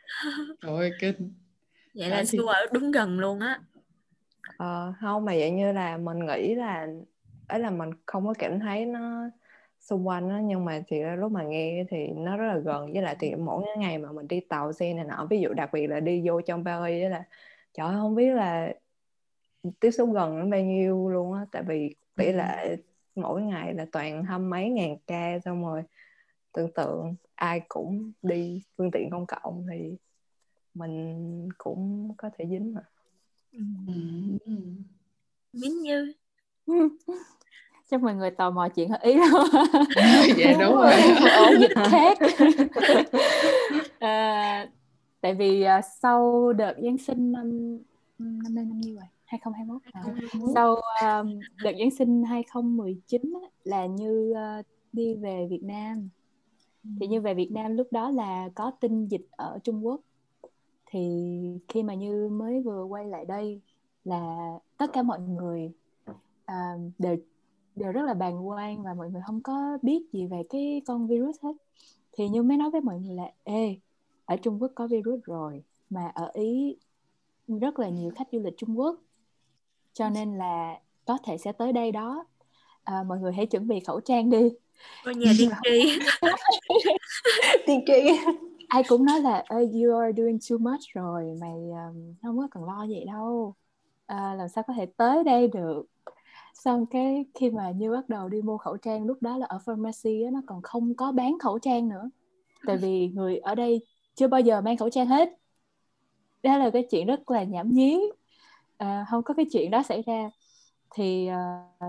[0.62, 1.34] Rồi kinh
[1.94, 2.40] vậy là thì...
[2.48, 3.60] ở đúng gần luôn á.
[4.58, 6.88] Ờ, không mà vậy như là mình nghĩ là
[7.48, 9.30] ấy là mình không có cảm thấy nó
[9.80, 13.02] xung quanh đó nhưng mà thì lúc mà nghe thì nó rất là gần với
[13.02, 15.88] lại thì mỗi ngày mà mình đi tàu xe này nọ ví dụ đặc biệt
[15.88, 17.24] là đi vô trong Paris đó là
[17.74, 18.74] trời ơi, không biết là
[19.80, 22.32] tiếp xúc gần nó bao nhiêu luôn á tại vì tỷ ừ.
[22.32, 22.78] lệ
[23.16, 25.84] mỗi ngày là toàn hăm mấy ngàn ca xong rồi
[26.54, 29.96] tưởng tượng ai cũng đi phương tiện công cộng thì
[30.74, 32.82] mình cũng có thể dính mà.
[33.52, 33.94] Ừ.
[35.54, 36.14] dính như.
[37.92, 39.44] Chắc mọi người tò mò chuyện ở ý đâu
[40.38, 40.94] dạ đúng rồi.
[41.38, 42.18] Ổ dịch khác.
[44.00, 44.68] À,
[45.22, 47.78] tại vì uh, sau đợt giáng sinh năm
[48.20, 50.04] năm nay năm nhiêu rồi 2021 à.
[50.56, 56.10] sau um, đợt giáng sinh 2019 á, là như uh, đi về Việt Nam.
[57.00, 60.02] Thì như về Việt Nam lúc đó là có tin dịch ở Trung Quốc.
[60.86, 61.30] Thì
[61.68, 63.62] khi mà như mới vừa quay lại đây
[64.06, 65.72] là tất cả mọi người
[66.52, 67.18] uh, đều
[67.76, 71.08] đều rất là bàng quan và mọi người không có biết gì về cái con
[71.08, 71.54] virus hết.
[72.12, 73.76] Thì như mới nói với mọi người là ê
[74.26, 76.76] ở Trung Quốc có virus rồi mà ở Ý
[77.48, 79.00] rất là nhiều khách du lịch Trung Quốc
[79.94, 82.26] cho nên là có thể sẽ tới đây đó.
[82.84, 84.50] À, mọi người hãy chuẩn bị khẩu trang đi.
[85.06, 86.00] Ngôi nhà tiên tri.
[87.66, 87.94] Tiên tri.
[88.68, 92.66] Ai cũng nói là you are doing too much rồi mày um, không có cần
[92.66, 93.56] lo vậy đâu.
[94.06, 95.84] À, làm sao có thể tới đây được?
[96.54, 99.60] Xong cái khi mà như bắt đầu đi mua khẩu trang lúc đó là ở
[99.66, 102.10] pharmacy á, nó còn không có bán khẩu trang nữa.
[102.68, 105.30] Tại vì người ở đây chưa bao giờ mang khẩu trang hết.
[106.44, 108.00] Đó là cái chuyện rất là nhảm nhí
[108.82, 110.30] à, không có cái chuyện đó xảy ra.
[110.96, 111.30] Thì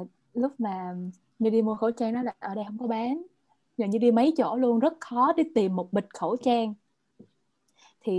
[0.00, 0.94] uh, lúc mà
[1.38, 3.22] như đi mua khẩu trang nó là ở đây không có bán.
[3.76, 6.74] Giờ như đi mấy chỗ luôn rất khó để tìm một bịch khẩu trang.
[8.04, 8.12] Thì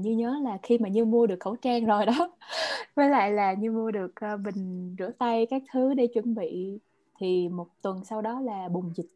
[0.00, 2.36] như nhớ là khi mà như mua được khẩu trang rồi đó
[2.94, 6.78] với lại là như mua được uh, bình rửa tay các thứ để chuẩn bị
[7.18, 9.08] thì một tuần sau đó là bùng dịch.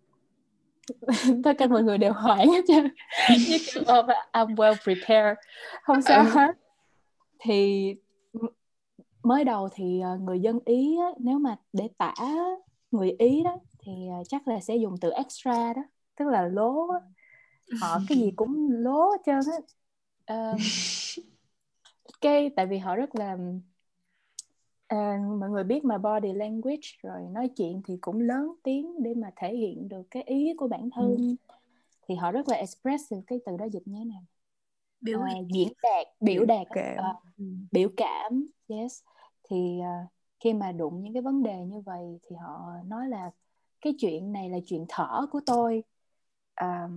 [1.44, 2.84] Tất cả mọi người đều hoảng hết trơn.
[3.48, 5.38] Như kiểu oh, I'm well prepared.
[5.82, 6.30] Không sao ừ.
[6.34, 6.56] hết.
[7.38, 7.94] Thì
[9.22, 12.14] mới đầu thì ờ, người dân ý á, nếu mà để tả
[12.90, 15.82] người ý đó thì ờ, chắc là sẽ dùng từ extra đó
[16.16, 16.98] tức là lố á.
[17.80, 19.58] họ cái gì cũng lố hết trơn á
[20.52, 20.60] uh,
[22.20, 23.36] cái tại vì họ rất là
[24.94, 29.14] uh, mọi người biết mà body language rồi nói chuyện thì cũng lớn tiếng để
[29.14, 31.54] mà thể hiện được cái ý của bản thân ừ.
[32.08, 34.22] thì họ rất là expressive cái từ đó dịch như thế nào
[35.00, 36.96] biểu uh, diễn đạt biểu đạt cảm.
[36.98, 39.02] Uh, biểu cảm yes
[39.52, 40.06] thì ờ,
[40.40, 43.30] khi mà đụng những cái vấn đề như vậy thì họ nói là
[43.80, 45.84] cái chuyện này là chuyện thở của tôi.
[46.54, 46.88] À,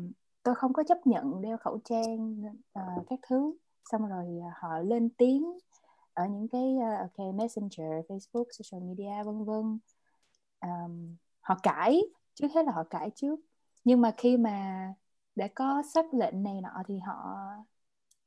[0.43, 3.53] tôi không có chấp nhận đeo khẩu trang à, các thứ.
[3.91, 5.57] Xong rồi ờ, họ lên tiếng
[6.13, 9.79] ở những cái ok messenger facebook social media vân vân.
[10.59, 10.87] À,
[11.41, 12.01] họ cãi
[12.33, 13.39] trước hết là họ cãi trước.
[13.83, 14.93] Nhưng mà khi mà
[15.35, 17.37] đã có sắc lệnh này nọ thì họ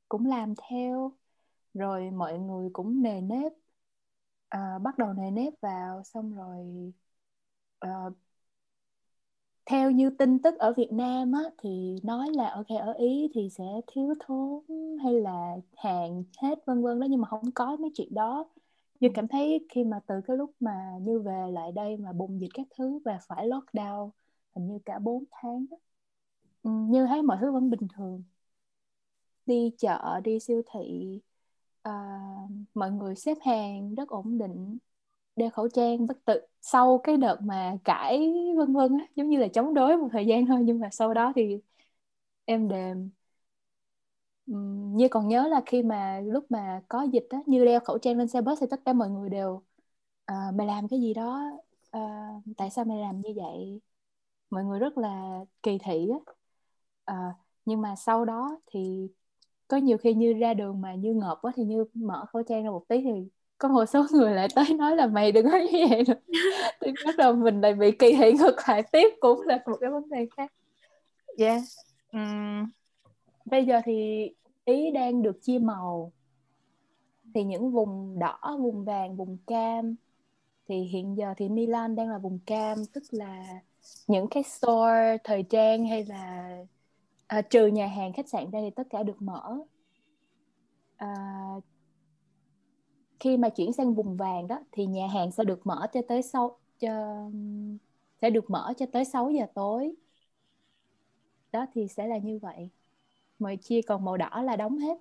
[0.09, 1.13] cũng làm theo.
[1.75, 3.53] Rồi mọi người cũng nề nếp
[4.57, 6.93] uh, bắt đầu nề nếp vào xong rồi
[7.87, 8.13] uh,
[9.67, 13.49] theo như tin tức ở Việt Nam á, thì nói là ok ở Ý thì
[13.51, 14.63] sẽ thiếu thốn
[15.05, 18.45] hay là hàng hết vân vân đó nhưng mà không có mấy chuyện đó
[19.01, 22.41] như cảm thấy khi mà từ cái lúc mà như về lại đây mà bùng
[22.41, 24.11] dịch các thứ và phải lockdown
[24.55, 25.77] hình như cả 4 tháng đó.
[26.63, 28.23] Ừ, như thấy mọi thứ vẫn bình thường
[29.47, 31.19] đi chợ đi siêu thị
[31.89, 34.79] uh, mọi người xếp hàng rất ổn định
[35.37, 36.41] đeo khẩu trang bất tự.
[36.63, 40.27] Sau cái đợt mà cãi vân vân á giống như là chống đối một thời
[40.27, 41.61] gian thôi nhưng mà sau đó thì
[42.45, 43.11] em đềm.
[44.97, 48.19] Như còn nhớ là khi mà lúc mà có dịch á như đeo khẩu trang
[48.19, 49.51] lên xe bus thì tất cả mọi người đều
[50.33, 51.51] uh, mày làm cái gì đó?
[51.97, 53.81] Uh, tại sao mày làm như vậy?
[54.51, 56.19] Mọi người rất là kỳ thị á.
[57.13, 59.09] Uh, nhưng mà sau đó thì
[59.69, 62.65] có nhiều khi như ra đường mà như ngợp quá thì như mở khẩu trang
[62.65, 63.11] ra một tí thì
[63.59, 66.15] có một số người lại tới nói là mày đừng có như vậy nữa.
[66.81, 69.91] Thì bắt đầu mình lại bị kỳ thị ngược lại tiếp cũng là một cái
[69.91, 70.53] vấn đề khác.
[71.39, 71.63] Yeah
[72.13, 72.71] um,
[73.45, 74.29] bây giờ thì
[74.65, 76.13] ý đang được chia màu.
[77.35, 79.95] Thì những vùng đỏ vùng vàng vùng cam
[80.69, 83.61] thì hiện giờ thì Milan đang là vùng cam tức là
[84.07, 86.57] những cái store thời trang hay là
[87.29, 89.59] à, trừ nhà hàng khách sạn ra thì tất cả được mở.
[90.99, 91.07] À,
[93.21, 96.23] khi mà chuyển sang vùng vàng đó thì nhà hàng sẽ được mở cho tới
[96.23, 96.91] sau cho
[98.23, 99.95] sẽ được mở cho tới 6 giờ tối.
[101.53, 102.69] Đó thì sẽ là như vậy.
[103.39, 104.99] Mọi chia còn màu đỏ là đóng hết.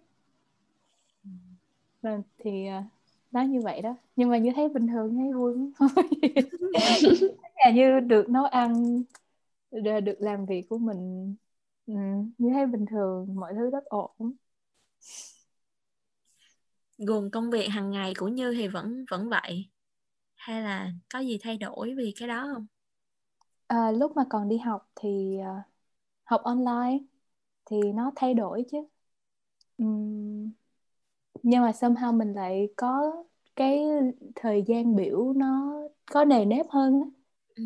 [2.02, 2.84] Và thì à,
[3.32, 3.96] nó như vậy đó.
[4.16, 5.56] Nhưng mà như thấy bình thường thấy vui
[7.58, 9.04] nhà như được nấu ăn
[9.72, 11.36] được làm việc của mình
[11.88, 11.94] ừ,
[12.38, 14.12] như thấy bình thường mọi thứ rất ổn.
[16.98, 19.70] Nguồn công việc hàng ngày của như thì vẫn vẫn vậy?
[20.36, 22.68] Hay là có gì thay đổi vì cái đó không?
[23.68, 25.66] À, lúc mà còn đi học thì uh,
[26.26, 27.00] học online
[27.66, 28.78] thì nó thay đổi chứ.
[29.84, 30.52] Uhm,
[31.44, 33.14] nhưng mà somehow mình lại có
[33.56, 33.80] cái
[34.36, 35.74] thời gian biểu nó
[36.12, 37.12] có nề nếp hơn
[37.56, 37.64] ừ.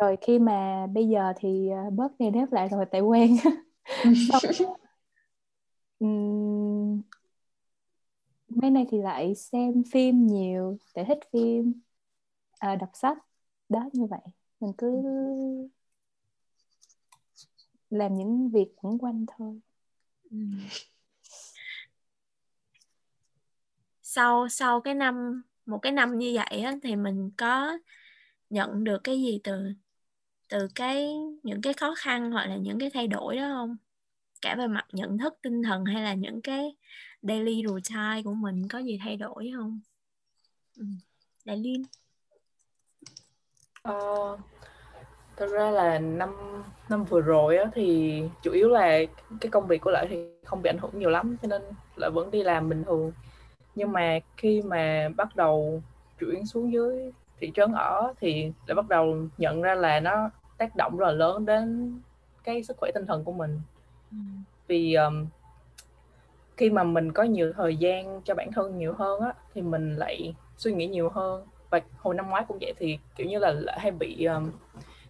[0.00, 3.36] Rồi khi mà bây giờ thì uh, bớt nề nếp lại rồi tại quen.
[8.48, 11.80] Mấy nay thì lại xem phim nhiều tại thích phim
[12.58, 13.18] à, đọc sách.
[13.68, 14.20] Đó như vậy.
[14.60, 15.02] Mình cứ
[17.90, 19.60] làm những việc quẩn quanh thôi.
[24.02, 27.78] Sau sau cái năm một cái năm như vậy á, thì mình có
[28.50, 29.72] nhận được cái gì từ
[30.48, 33.76] từ cái những cái khó khăn hoặc là những cái thay đổi đó không?
[34.42, 36.76] Cả về mặt nhận thức tinh thần hay là những cái
[37.22, 39.80] daily routine của mình có gì thay đổi không?
[40.76, 40.84] Ừ.
[41.44, 41.82] Đại Liên.
[43.88, 44.40] Uh,
[45.36, 48.98] thật ra là năm năm vừa rồi á, thì chủ yếu là
[49.40, 51.62] cái công việc của lợi thì không bị ảnh hưởng nhiều lắm cho nên
[51.96, 53.12] lợi vẫn đi làm bình thường.
[53.74, 55.82] Nhưng mà khi mà bắt đầu
[56.20, 60.76] chuyển xuống dưới thị trấn ở thì lại bắt đầu nhận ra là nó tác
[60.76, 61.94] động rất là lớn đến
[62.44, 63.60] cái sức khỏe tinh thần của mình.
[64.10, 64.16] Ừ.
[64.68, 65.26] vì um,
[66.56, 69.96] khi mà mình có nhiều thời gian cho bản thân nhiều hơn á thì mình
[69.96, 71.46] lại suy nghĩ nhiều hơn.
[71.70, 74.50] Và hồi năm ngoái cũng vậy thì kiểu như là lại hay bị um,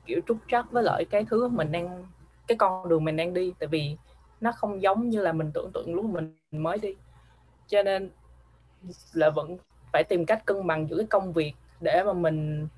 [0.06, 2.04] kiểu trúc trắc với lại cái thứ mình đang
[2.46, 3.52] cái con đường mình đang đi.
[3.58, 3.96] Tại vì
[4.40, 6.94] nó không giống như là mình tưởng tượng lúc mình mới đi.
[7.66, 8.10] Cho nên
[9.12, 9.56] là vẫn
[9.92, 12.68] phải tìm cách cân bằng giữa cái công việc để mà mình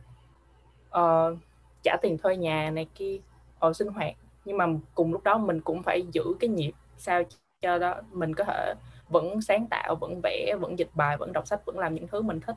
[0.89, 1.39] uh,
[1.83, 3.19] trả tiền thuê nhà này kia
[3.59, 4.15] ở sinh hoạt.
[4.45, 7.23] Nhưng mà cùng lúc đó mình cũng phải giữ cái nhịp sao
[7.63, 8.75] cho đó mình có thể
[9.09, 12.23] vẫn sáng tạo vẫn vẽ vẫn dịch bài vẫn đọc sách vẫn làm những thứ
[12.23, 12.57] mình thích.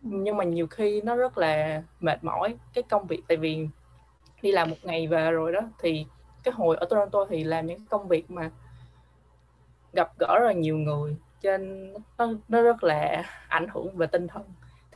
[0.00, 3.22] Nhưng mà nhiều khi nó rất là mệt mỏi cái công việc.
[3.28, 3.68] Tại vì
[4.42, 6.06] đi làm một ngày về rồi đó thì
[6.42, 8.50] cái hồi ở Toronto thì làm những công việc mà
[9.92, 14.28] gặp gỡ rất là nhiều người trên nó, nó rất là ảnh hưởng về tinh
[14.28, 14.42] thần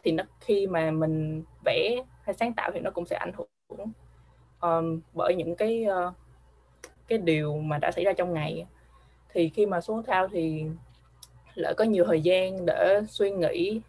[0.03, 3.93] thì nó khi mà mình vẽ hay sáng tạo thì nó cũng sẽ ảnh hưởng
[4.61, 6.15] um, bởi những cái uh,
[7.09, 8.67] cái điều mà đã xảy ra trong ngày.
[9.33, 10.65] Thì khi mà xuống thao thì
[11.55, 13.81] lại có nhiều thời gian để suy nghĩ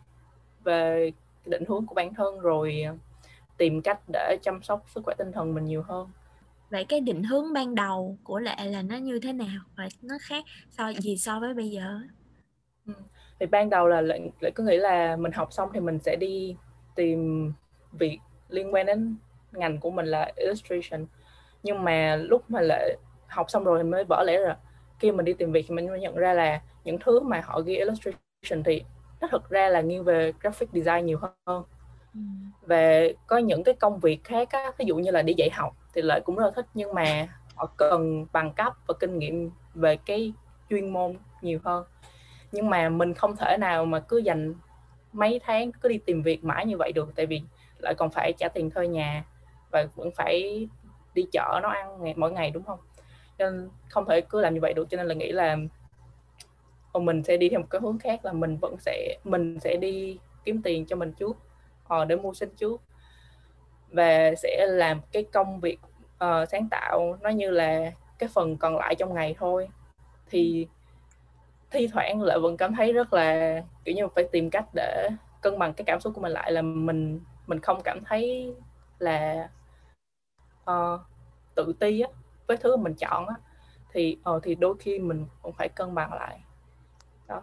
[0.63, 1.12] về
[1.45, 2.86] định hướng của bản thân rồi
[3.58, 6.08] tìm cách để chăm sóc sức khỏe tinh thần mình nhiều hơn.
[6.69, 9.62] Vậy cái định hướng ban đầu của lệ là nó như thế nào?
[9.78, 12.00] Và nó khác so gì so với bây giờ?
[12.88, 12.93] Ừ.
[13.39, 16.15] thì ban đầu là lệ, lệ cứ nghĩ là mình học xong thì mình sẽ
[16.15, 16.56] đi
[16.95, 17.54] tìm
[17.91, 19.15] việc liên quan đến
[19.52, 21.06] ngành của mình là illustration.
[21.63, 22.97] Nhưng mà lúc mà lệ
[23.28, 24.54] học xong rồi thì mới vỡ lẽ rồi
[24.99, 27.62] khi mình đi tìm việc thì mình mới nhận ra là những thứ mà họ
[27.62, 28.84] ghi illustration thì
[29.21, 31.63] nó thực ra là nghiêng về graphic design nhiều hơn.
[32.13, 32.19] Ừ.
[32.62, 35.75] về có những cái công việc khác á, ví dụ như là đi dạy học
[35.93, 39.52] thì lợi cũng rất là thích nhưng mà họ cần bằng cấp và kinh nghiệm
[39.73, 40.34] về cái
[40.69, 41.84] chuyên môn nhiều hơn
[42.52, 44.54] nhưng mà mình không thể nào mà cứ dành
[45.14, 47.42] mấy tháng cứ đi tìm việc mãi như vậy được tại vì
[47.80, 49.24] lại còn phải trả tiền thuê nhà
[49.72, 50.68] và vẫn phải
[51.14, 52.80] đi chợ nó ăn ngày, mỗi ngày đúng không?
[53.38, 55.58] Nên không thể cứ làm như vậy được cho nên là nghĩ là
[56.92, 59.78] ờ, mình sẽ đi theo một cái hướng khác là mình vẫn sẽ mình sẽ
[59.78, 61.38] đi kiếm tiền cho mình trước
[61.94, 62.82] uh, để mua sinh trước
[63.92, 65.80] và sẽ làm cái công việc
[66.26, 69.70] uh, sáng tạo nó như là cái phần còn lại trong ngày thôi.
[70.30, 70.68] Thì
[71.71, 75.10] thi thoảng lại vẫn cảm thấy rất là kiểu như phải tìm cách để
[75.41, 78.53] cân bằng cái cảm xúc của mình lại là mình mình không cảm thấy
[78.99, 79.49] là
[80.71, 80.99] uh,
[81.55, 82.10] tự ti á
[82.47, 83.36] với thứ mình chọn á.
[83.91, 86.39] Thì uh, thì đôi khi mình cũng phải cân bằng lại.
[87.28, 87.41] Đó.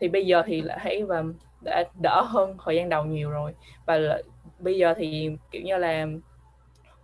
[0.00, 1.24] Thì bây giờ thì lại thấy và
[1.64, 3.54] đã đỡ hơn thời gian đầu nhiều rồi.
[3.86, 4.22] Và là,
[4.58, 6.06] bây giờ thì kiểu như là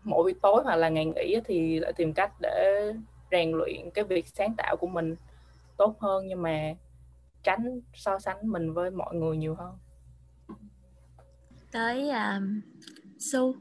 [0.02, 2.92] mỗi buổi tối hoặc là ngày nghỉ thì lại tìm cách để
[3.30, 5.16] rèn luyện cái việc sáng tạo của mình
[5.76, 6.74] tốt hơn nhưng mà
[7.42, 9.78] tránh so sánh mình với mọi người nhiều hơn.
[11.72, 12.60] Tới um,
[13.18, 13.54] su.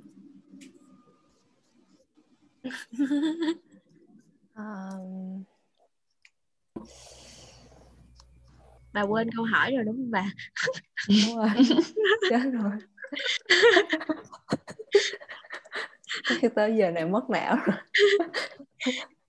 [4.55, 5.43] Um,
[8.93, 10.31] bà quên câu hỏi rồi đúng không bà?
[11.09, 11.49] Đúng rồi.
[12.29, 12.71] Chết rồi.
[16.55, 17.77] Tới giờ này mất não rồi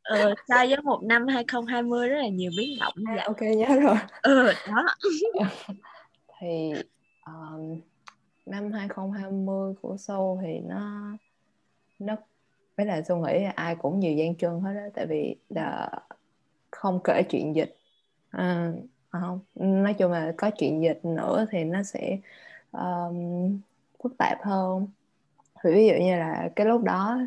[0.04, 3.96] ừ, so với một năm 2020 rất là nhiều biến động à, ok nhớ rồi.
[4.22, 4.86] Ừ đó.
[6.40, 6.72] Thì
[7.26, 7.80] um,
[8.46, 11.12] năm 2020 của Sâu thì nó
[11.98, 12.16] nó
[12.76, 15.90] với là tôi nghĩ là ai cũng nhiều gian truân hết đó tại vì là
[16.70, 17.76] không kể chuyện dịch.
[18.30, 18.72] À,
[19.10, 22.18] không nói chung là có chuyện dịch nữa thì nó sẽ
[22.72, 23.58] um,
[24.02, 24.86] phức tạp hơn.
[25.62, 27.18] Thì ví dụ như là cái lúc đó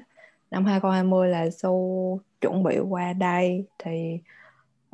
[0.52, 3.66] năm 2020 là su chuẩn bị qua đây.
[3.80, 4.20] Thì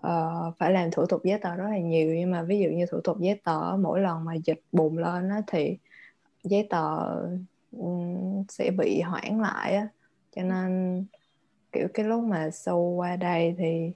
[0.07, 2.15] uh, phải làm thủ tục giấy tờ rất là nhiều.
[2.15, 5.29] Nhưng mà ví dụ như thủ tục giấy tờ mỗi lần mà dịch bùng lên
[5.29, 5.77] á, thì
[6.43, 6.99] giấy tờ
[7.71, 9.87] um, sẽ bị hoãn lại á.
[10.35, 11.05] Cho nên
[11.71, 13.91] kiểu cái lúc mà Su qua đây thì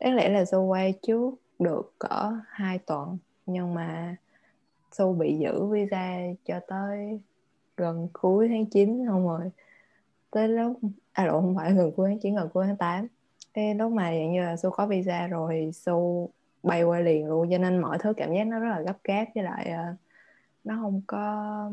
[0.00, 3.18] đáng lẽ là Su qua trước được cỡ hai tuần.
[3.46, 4.16] Nhưng mà
[4.92, 7.20] Su bị giữ visa cho tới
[7.76, 9.50] gần cuối tháng 9 không rồi
[10.32, 10.80] tới lúc
[11.12, 13.06] à lộ không phải gần cuối tháng chín gần cuối tháng 8
[13.54, 16.30] cái lúc mà dạng như là su có visa rồi su
[16.62, 19.24] bay qua liền luôn cho nên mọi thứ cảm giác nó rất là gấp gáp
[19.34, 19.84] với lại ờ,
[20.64, 21.70] nó không có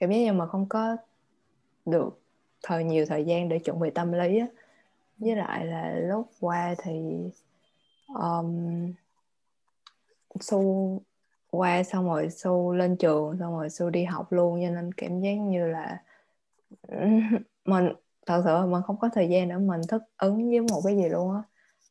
[0.00, 0.96] cảm giác như mà không có
[1.86, 2.20] được
[2.62, 4.46] thời nhiều thời gian để chuẩn bị tâm lý á.
[5.18, 6.92] Với lại là lúc qua thì
[8.08, 8.92] um,
[10.40, 11.00] su
[11.50, 15.20] qua xong rồi su lên trường xong rồi su đi học luôn cho nên cảm
[15.20, 15.98] giác như là
[17.64, 17.92] mình
[18.26, 21.08] thật sự mình không có thời gian để mình thích ứng với một cái gì
[21.08, 21.42] luôn á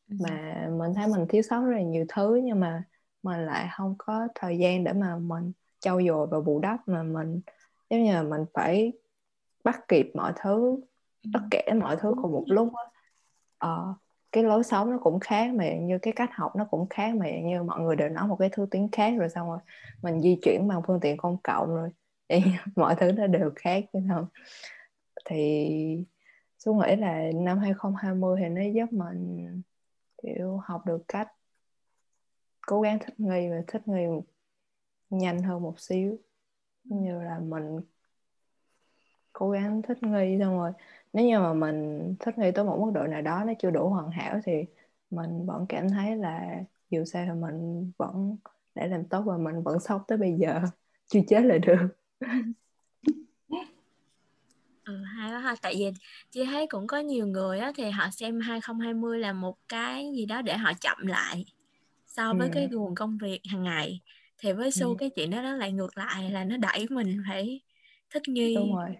[0.08, 0.16] ừ.
[0.20, 2.84] mà mình thấy mình thiếu sót rất là nhiều thứ nhưng mà
[3.22, 7.02] mình lại không có thời gian để mà mình trau dồi và bù đắp mà
[7.02, 7.40] mình
[7.90, 8.92] giống như là mình phải
[9.64, 10.76] bắt kịp mọi thứ
[11.22, 11.30] ừ.
[11.32, 12.84] tất cả mọi thứ cùng một lúc á
[13.58, 13.94] ờ,
[14.32, 17.26] cái lối sống nó cũng khác mà như cái cách học nó cũng khác mà
[17.40, 19.58] như mọi người đều nói một cái thứ tiếng khác rồi xong rồi
[20.02, 21.90] mình di chuyển bằng phương tiện công cộng rồi
[22.30, 22.40] thì
[22.76, 24.26] mọi thứ nó đều khác chứ không?
[25.24, 26.04] Thì
[26.58, 29.62] Xuân nghĩ là năm 2020 thì nó giúp mình,
[30.22, 31.28] kiểu, học được cách
[32.66, 34.06] cố gắng thích nghi và thích nghi
[35.10, 36.18] nhanh hơn một xíu.
[36.84, 37.80] Như là mình
[39.32, 40.72] cố gắng thích nghi xong rồi,
[41.12, 43.88] nếu như mà mình thích nghi tới một mức độ nào đó nó chưa đủ
[43.88, 44.64] hoàn hảo thì
[45.10, 48.36] mình vẫn cảm thấy là dù sao thì mình vẫn
[48.74, 50.60] để làm tốt và mình vẫn sống tới bây giờ,
[51.06, 51.99] chưa chết là được
[54.84, 55.92] ừ hay quá ha tại vì
[56.30, 60.26] chị thấy cũng có nhiều người á thì họ xem 2020 là một cái gì
[60.26, 61.44] đó để họ chậm lại
[62.06, 62.52] so với ừ.
[62.54, 64.00] cái nguồn công việc hàng ngày
[64.38, 64.96] thì với su ừ.
[64.98, 67.60] cái chuyện đó nó lại ngược lại là nó đẩy mình phải
[68.10, 68.56] thích nghi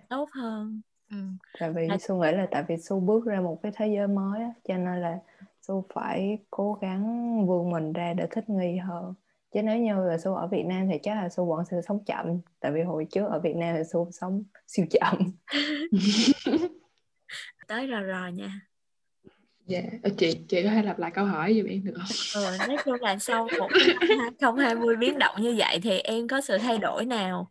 [0.09, 1.17] tốt hơn ừ.
[1.61, 4.41] tại vì su nghĩ là tại vì su bước ra một cái thế giới mới
[4.41, 5.19] á, cho nên là
[5.63, 9.15] su phải cố gắng vươn mình ra để thích nghi hơn
[9.53, 12.05] chứ nếu như là su ở Việt Nam thì chắc là su vẫn sẽ sống
[12.05, 12.27] chậm.
[12.61, 15.33] Tại vì hồi trước ở Việt Nam thì su sống siêu chậm.
[17.69, 18.61] Tới rồi rồi nha.
[19.67, 19.81] Dạ.
[19.81, 20.19] Yeah.
[20.19, 22.43] chị chị có thể lặp lại câu hỏi giùm em được không?
[22.43, 26.41] Ừ, nói chung là sau một năm 2020 biến động như vậy thì em có
[26.41, 27.51] sự thay đổi nào?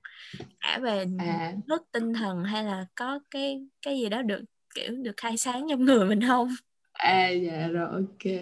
[0.60, 1.54] Cả về à.
[1.68, 4.41] mức tinh thần hay là có cái cái gì đó được
[4.76, 6.50] kiểu được khai sáng trong người mình không?
[6.93, 8.34] À dạ rồi ok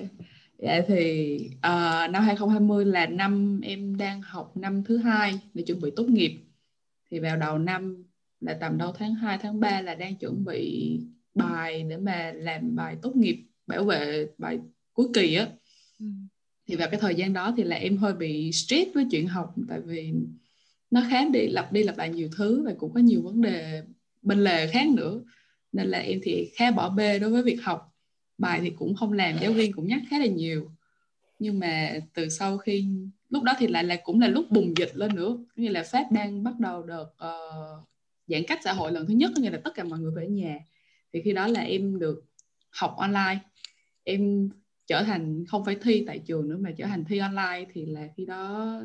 [0.60, 5.82] Dạ thì uh, năm 2020 là năm em đang học năm thứ hai để chuẩn
[5.82, 6.40] bị tốt nghiệp.
[7.12, 8.04] Thì vào đầu năm
[8.40, 11.00] là tầm đâu tháng 2, tháng 3 là đang chuẩn bị
[11.36, 14.60] bài để mà làm bài tốt nghiệp bảo vệ bài
[14.94, 15.48] cuối kỳ á.
[16.00, 16.06] Ừ.
[16.68, 19.56] Thì vào cái thời gian đó thì là em hơi bị stress với chuyện học
[19.70, 20.14] tại vì
[20.92, 23.84] nó khá đi lặp đi lặp lại nhiều thứ và cũng có nhiều vấn đề
[24.22, 25.22] bên lề khác nữa
[25.72, 27.87] nên là em thì khá bỏ bê đối với việc học
[28.38, 30.72] bài thì cũng không làm giáo viên cũng nhắc khá là nhiều.
[31.40, 32.86] Nhưng mà từ sau khi
[33.30, 35.38] lúc đó thì lại là cũng là lúc bùng dịch lên nữa.
[35.56, 37.88] Như là pháp đang bắt đầu được uh,
[38.28, 40.60] giãn cách xã hội lần thứ nhất nghĩa là tất cả mọi người về nhà.
[41.14, 42.26] Thì khi đó là em được
[42.70, 43.40] học online.
[44.04, 44.50] Em
[44.88, 48.08] trở thành không phải thi tại trường nữa mà trở thành thi online thì là
[48.18, 48.82] khi đó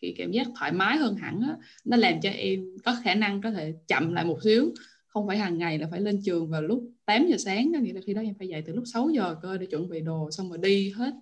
[0.00, 1.56] cái cảm giác thoải mái hơn hẳn á.
[1.84, 4.72] Nó làm cho em có khả năng có thể chậm lại một xíu
[5.14, 8.00] không phải hàng ngày là phải lên trường vào lúc 8 giờ sáng nghĩa là
[8.06, 10.48] khi đó em phải dậy từ lúc 6 giờ cơ để chuẩn bị đồ xong
[10.48, 11.14] rồi đi hết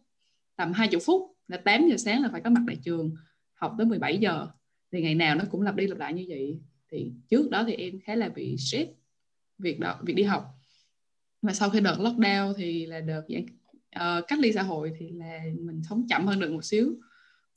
[0.57, 3.15] tầm 20 phút là 8 giờ sáng là phải có mặt tại trường
[3.55, 4.47] học tới 17 giờ.
[4.93, 6.61] Thì ngày nào nó cũng lặp đi lặp lại như vậy.
[6.91, 8.91] Thì trước đó thì em khá là bị stress
[9.59, 10.45] việc đó việc đi học.
[11.43, 13.45] Và sau khi đợt lockdown thì là đợt giãn
[14.21, 16.95] uh, cách ly xã hội thì là mình sống chậm hơn được một xíu.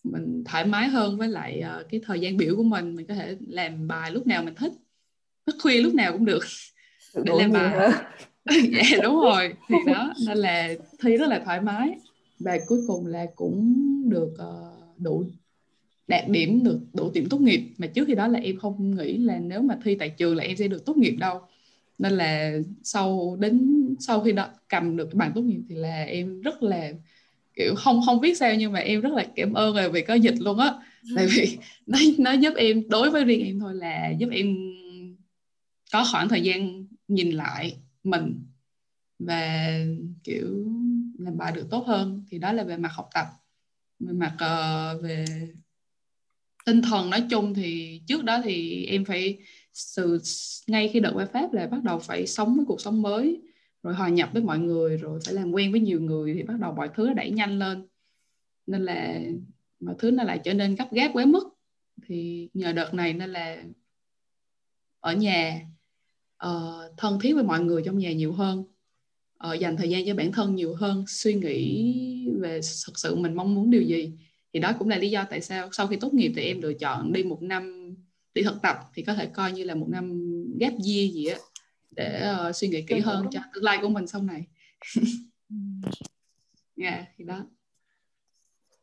[0.04, 2.96] Mình thoải mái hơn với lại uh, cái thời gian biểu của mình.
[2.96, 4.72] Mình có thể làm bài lúc nào mình thích
[5.46, 6.44] thức khuya lúc nào cũng được.
[7.24, 7.92] Để làm bài.
[8.72, 9.54] dạ đúng rồi.
[9.68, 10.14] Thì đó.
[10.28, 10.70] Nên là
[11.02, 11.96] thi rất là thoải mái.
[12.40, 13.76] Và cuối cùng là cũng
[14.10, 15.26] được uh, đủ
[16.08, 17.62] đạt điểm được đủ điểm tốt nghiệp.
[17.78, 20.44] Mà trước khi đó là em không nghĩ là nếu mà thi tại trường là
[20.44, 21.42] em sẽ được tốt nghiệp đâu.
[21.98, 22.52] Nên là
[22.84, 26.92] sau đến sau khi đó cầm được bằng tốt nghiệp thì là em rất là
[27.56, 30.14] kiểu không không biết sao nhưng mà em rất là cảm ơn về vì có
[30.14, 30.74] dịch luôn á.
[31.16, 34.56] Tại vì nó nó giúp em đối với riêng em thôi là giúp em
[35.96, 38.46] có khoảng thời gian nhìn lại mình
[39.20, 39.80] và
[40.24, 40.66] kiểu
[41.20, 43.28] làm bài được tốt hơn thì đó là về mặt học tập.
[44.00, 45.26] Về mặt uh, về
[46.66, 49.38] tinh thần nói chung thì trước đó thì em phải
[49.96, 50.22] từ
[50.68, 53.42] ngay khi đợt qua Pháp là bắt đầu phải sống với cuộc sống mới
[53.84, 56.60] rồi hòa nhập với mọi người rồi phải làm quen với nhiều người thì bắt
[56.60, 57.88] đầu mọi thứ nó đẩy nhanh lên.
[58.68, 59.20] Nên là
[59.80, 61.44] mọi thứ nó lại trở nên gấp gáp quá mức.
[62.06, 63.64] Thì nhờ đợt này nên là
[65.00, 65.62] ở nhà
[66.48, 68.64] uh, thân thiết với mọi người trong nhà nhiều hơn
[69.50, 73.34] uh, dành thời gian cho bản thân nhiều hơn suy nghĩ về thực sự mình
[73.34, 74.12] mong muốn điều gì.
[74.54, 76.74] Thì đó cũng là lý do tại sao sau khi tốt nghiệp thì em lựa
[76.74, 77.96] chọn đi một năm
[78.34, 81.38] đi thực tập thì có thể coi như là một năm ghép year gì á
[81.92, 84.44] để uh, suy nghĩ kỹ hơn cho tương lai của mình sau này.
[86.78, 87.46] Dạ yeah, thì đó.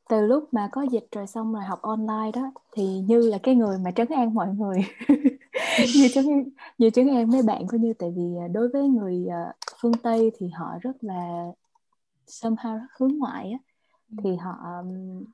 [0.09, 3.55] Từ lúc mà có dịch rồi xong rồi học online đó thì như là cái
[3.55, 4.79] người mà trấn an mọi người
[5.97, 6.25] như trấn
[6.79, 9.93] như trấn an mấy bạn coi như tại vì à, đối với người à, phương
[10.03, 11.47] tây thì họ rất là
[12.27, 13.59] somehow hướng ngoại á.
[14.25, 15.25] Thì họ um,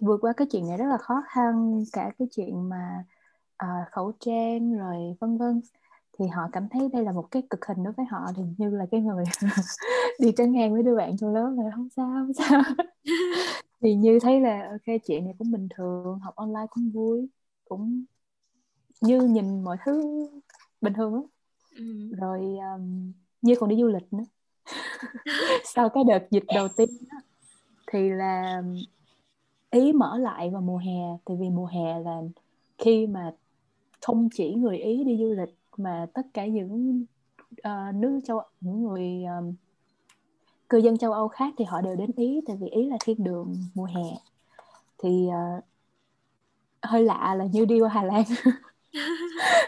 [0.00, 3.04] vượt qua cái chuyện này rất là khó khăn cả cái chuyện mà
[3.64, 5.60] uh, khẩu trang rồi vân vân.
[6.18, 8.70] Thì họ cảm thấy đây là một cái cực hình đối với họ thì như
[8.70, 9.24] là cái người
[10.20, 12.62] đi trấn ngang với đứa bạn trong lớp là không sao không sao.
[13.82, 17.28] Thì như thấy là ok chuyện này cũng bình thường học online cũng vui
[17.68, 18.04] cũng
[19.00, 20.02] như nhìn mọi thứ
[20.80, 21.22] bình thường lắm
[21.76, 22.10] ừ.
[22.20, 22.40] rồi
[22.74, 24.24] um, như còn đi du lịch nữa.
[25.64, 27.18] Sau cái đợt dịch đầu tiên đó,
[27.86, 28.62] thì là
[29.70, 31.18] ý mở lại vào mùa hè.
[31.24, 32.20] Tại vì mùa hè là
[32.78, 33.32] khi mà
[34.00, 37.04] không chỉ người ý đi du lịch mà tất cả những
[37.50, 39.54] uh, nước châu những người um,
[40.68, 42.40] cư dân châu Âu khác thì họ đều đến Ý.
[42.46, 44.04] Tại vì Ý là thiên đường mùa hè.
[44.98, 45.64] Thì uh,
[46.82, 48.24] hơi lạ là như đi qua Hà Lan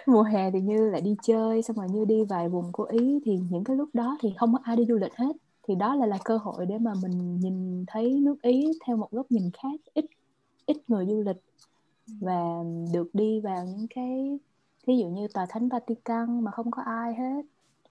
[0.07, 3.21] mùa hè thì như lại đi chơi xong rồi như đi vài vùng của Ý
[3.25, 5.37] thì những cái lúc đó thì không có ai đi du lịch hết.
[5.69, 9.11] Thì đó là là cơ hội để mà mình nhìn thấy nước Ý theo một
[9.11, 10.05] góc nhìn khác ít
[10.67, 11.37] ít người du lịch.
[12.21, 12.63] Và
[12.93, 14.39] được đi vào những cái
[14.87, 17.43] ví dụ như tòa thánh Vatican mà không có ai hết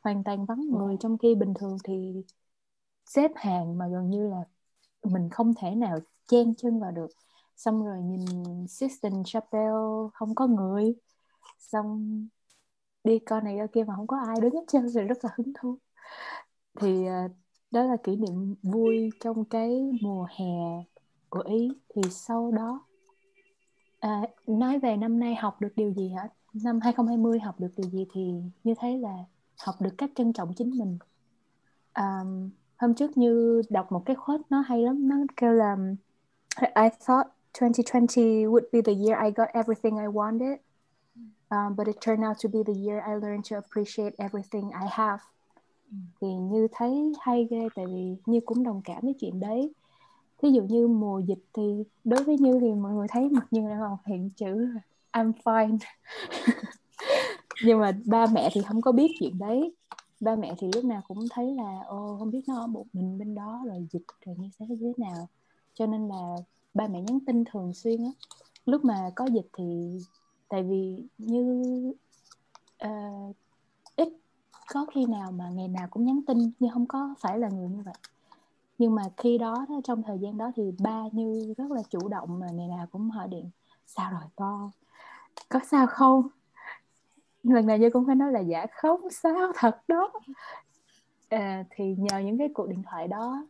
[0.01, 0.97] hoàn toàn vắng người.
[0.99, 2.23] Trong khi bình thường thì
[3.05, 4.43] xếp hàng mà gần như là
[5.03, 7.11] mình không thể nào chen chân vào được.
[7.57, 8.25] Xong rồi nhìn
[8.67, 9.73] Sistine Chapel
[10.13, 10.95] không có người
[11.59, 12.27] xong
[13.03, 15.29] đi con này coi kia mà không có ai đứng hết trơn rồi rất là
[15.35, 15.77] hứng thú.
[16.81, 17.29] Thì à,
[17.71, 20.83] đó là kỷ niệm vui trong cái mùa hè
[21.29, 21.69] của ý.
[21.95, 22.85] Thì sau đó
[23.99, 26.29] à, nói về năm nay học được điều gì hả?
[26.53, 28.33] Năm 2020 học được điều gì thì
[28.63, 29.15] như thế là
[29.65, 30.97] học được cách trân trọng chính mình.
[31.93, 32.23] À,
[32.77, 35.07] hôm trước như đọc một cái quote nó hay lắm.
[35.07, 35.77] Nó kêu là
[36.61, 37.27] I thought
[37.59, 40.57] 2020 would be the year I got everything I wanted
[41.49, 44.87] um, but it turned out to be the year I learned to appreciate everything I
[44.91, 45.19] have.
[46.21, 49.73] Thì như thấy hay ghê tại vì như cũng đồng cảm với chuyện đấy.
[50.41, 53.69] Thí dụ như mùa dịch thì đối với như thì mọi người thấy mặt như
[53.69, 54.67] đang hiện chữ
[55.11, 55.77] I'm fine.
[57.63, 59.73] Nhưng mà ba mẹ thì không có biết chuyện đấy.
[60.19, 63.17] Ba mẹ thì lúc nào cũng thấy là ô không biết nó ở một mình
[63.17, 65.27] bên đó rồi dịch rồi như thế thế nào.
[65.73, 66.35] Cho nên là
[66.73, 68.11] ba mẹ nhắn tin thường xuyên á.
[68.65, 69.97] Lúc mà có dịch thì
[70.49, 71.63] tại vì như
[72.85, 73.35] uh,
[73.95, 74.09] ít
[74.73, 77.69] có khi nào mà ngày nào cũng nhắn tin nhưng không có phải là người
[77.69, 77.93] như vậy.
[78.77, 82.39] Nhưng mà khi đó trong thời gian đó thì ba như rất là chủ động
[82.39, 83.49] mà ngày nào cũng hỏi điện
[83.85, 84.71] sao rồi con?
[85.49, 86.27] Có sao không?
[87.43, 90.11] Lần này như cũng phải nói là dạ không sao thật đó.
[91.29, 93.47] À, thì nhờ những cái cuộc điện thoại đó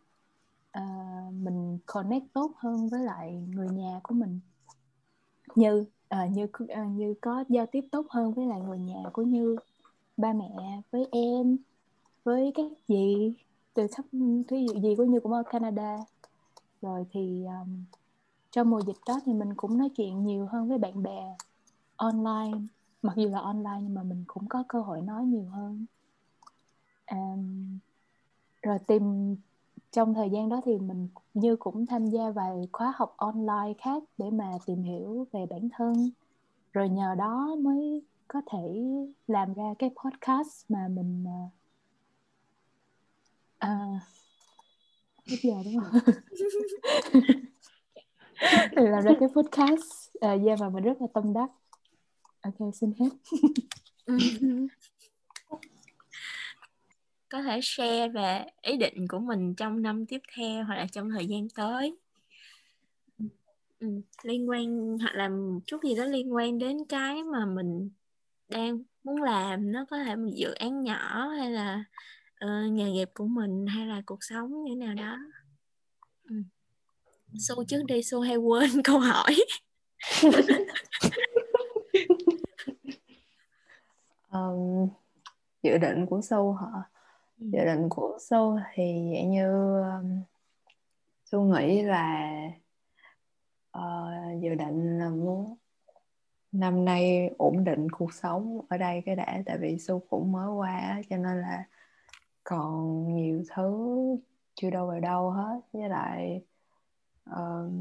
[0.71, 0.83] à,
[1.31, 4.39] mình connect tốt hơn với lại người nhà của mình.
[5.55, 9.21] Như à, như à, như có giao tiếp tốt hơn với lại người nhà của
[9.21, 9.55] như
[10.17, 11.57] ba mẹ với em
[12.23, 13.33] với các dì
[13.73, 14.05] từ thấp
[14.47, 15.97] thí dụ gì của như cũng ở Canada.
[16.81, 17.83] Rồi thì um,
[18.51, 21.35] trong mùa dịch đó thì mình cũng nói chuyện nhiều hơn với bạn bè
[21.95, 22.57] online
[23.01, 25.85] mặc dù là online nhưng mà mình cũng có cơ hội nói nhiều hơn.
[27.11, 27.79] Um,
[28.61, 29.35] rồi tìm
[29.91, 34.03] trong thời gian đó thì mình như cũng tham gia vài khóa học online khác
[34.17, 36.09] để mà tìm hiểu về bản thân.
[36.73, 38.83] Rồi nhờ đó mới có thể
[39.27, 41.51] làm ra cái podcast mà mình uh,
[43.65, 44.01] uh,
[45.25, 46.01] hết giờ đúng không?
[48.91, 51.49] Làm ra cái podcast à, yeah, và mình rất là tâm đắc.
[52.41, 53.09] Ok xin hết
[57.29, 61.09] có thể share về ý định của mình trong năm tiếp theo hoặc là trong
[61.09, 61.97] thời gian tới
[63.79, 63.87] ừ,
[64.23, 67.89] liên quan hoặc là một chút gì đó liên quan đến cái mà mình
[68.49, 71.83] đang muốn làm nó có thể một dự án nhỏ hay là
[72.45, 75.17] uh, nghề nghiệp của mình hay là cuộc sống như thế nào đó
[76.29, 76.35] ừ.
[77.39, 79.35] Su trước đi Su hay quên câu hỏi
[84.31, 84.89] um,
[85.63, 86.67] dự định của Su hả
[87.37, 90.21] dự định của Su thì dạng như um,
[91.25, 92.31] Su nghĩ là
[93.77, 95.55] uh, dự định là muốn
[96.51, 100.49] năm nay ổn định cuộc sống ở đây cái đã tại vì Su cũng mới
[100.49, 101.63] qua cho nên là
[102.43, 103.97] còn nhiều thứ
[104.55, 106.41] chưa đâu vào đâu hết với lại
[107.29, 107.71] uh,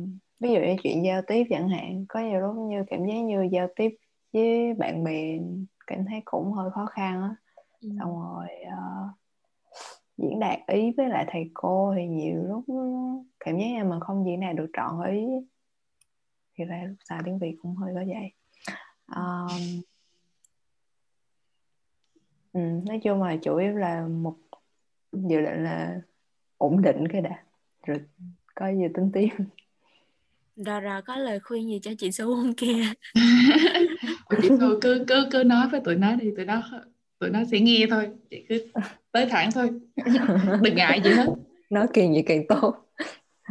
[0.40, 3.48] ví dụ như chuyện giao tiếp chẳng hạn có nhiều lúc như cảm giác như
[3.52, 3.96] giao tiếp
[4.32, 5.38] với bạn bè
[5.86, 7.36] cảm thấy cũng hơi khó khăn á
[7.80, 7.88] ừ.
[7.98, 9.10] xong rồi uh,
[10.18, 12.64] diễn đạt ý với lại thầy cô thì nhiều lúc
[13.40, 15.26] cảm giác như mình không diễn đạt được trọn ý.
[16.58, 18.32] Thì ra lúc xài tiếng việt cũng hơi có vậy.
[19.16, 19.82] Um,
[22.52, 24.36] ừ, nói chung là chủ yếu là một
[25.12, 26.00] dự định là
[26.58, 27.42] ổn định cái đã.
[27.86, 28.00] Rồi
[28.54, 29.28] có gì tính tiếp.
[30.56, 32.84] Rồi rồi có lời khuyên gì cho chị Su không kia
[34.42, 36.62] chị Su cứ cứ cứ nói với tụi nó đi tụi nó
[37.18, 38.66] tụi nó sẽ nghe thôi chị cứ
[39.12, 39.70] tới thẳng thôi.
[40.62, 41.26] Đừng ngại gì hết.
[41.70, 42.74] Nói càng gì càng tốt.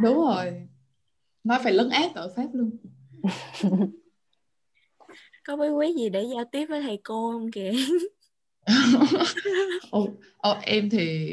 [0.02, 0.52] Đúng rồi.
[1.44, 2.70] Nói phải lấn át tội pháp luôn.
[5.46, 7.72] Có bí quyết gì để giao tiếp với thầy cô không kìa?
[9.90, 11.28] Ồ, ồ, em thì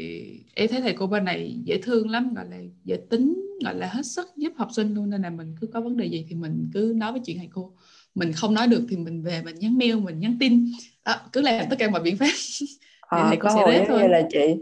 [0.54, 3.86] em thấy thầy cô bên này dễ thương lắm gọi là dễ tính gọi là
[3.86, 6.34] hết sức giúp học sinh luôn nên là mình cứ có vấn đề gì thì
[6.34, 7.72] mình cứ nói với chuyện thầy cô
[8.14, 10.66] mình không nói được thì mình về mình nhắn mail mình nhắn tin
[11.04, 12.26] đó, cứ làm tất cả mọi biện pháp
[13.00, 14.02] à, cô có sẽ thôi.
[14.02, 14.56] như là chị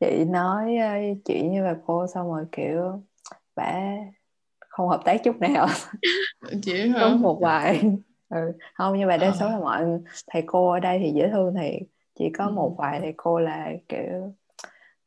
[0.00, 0.94] chị nói ờ,
[1.24, 3.02] chuyện như bà cô xong rồi kiểu
[3.56, 3.74] bả
[4.68, 5.68] không hợp tác chút nào
[6.62, 7.82] chị có một vài
[8.28, 8.52] ừ.
[8.74, 9.52] không nhưng mà đa số ờ.
[9.52, 9.84] là mọi
[10.26, 11.78] thầy cô ở đây thì dễ thương thì
[12.18, 12.50] chỉ có ừ.
[12.50, 14.34] một vài thầy cô là kiểu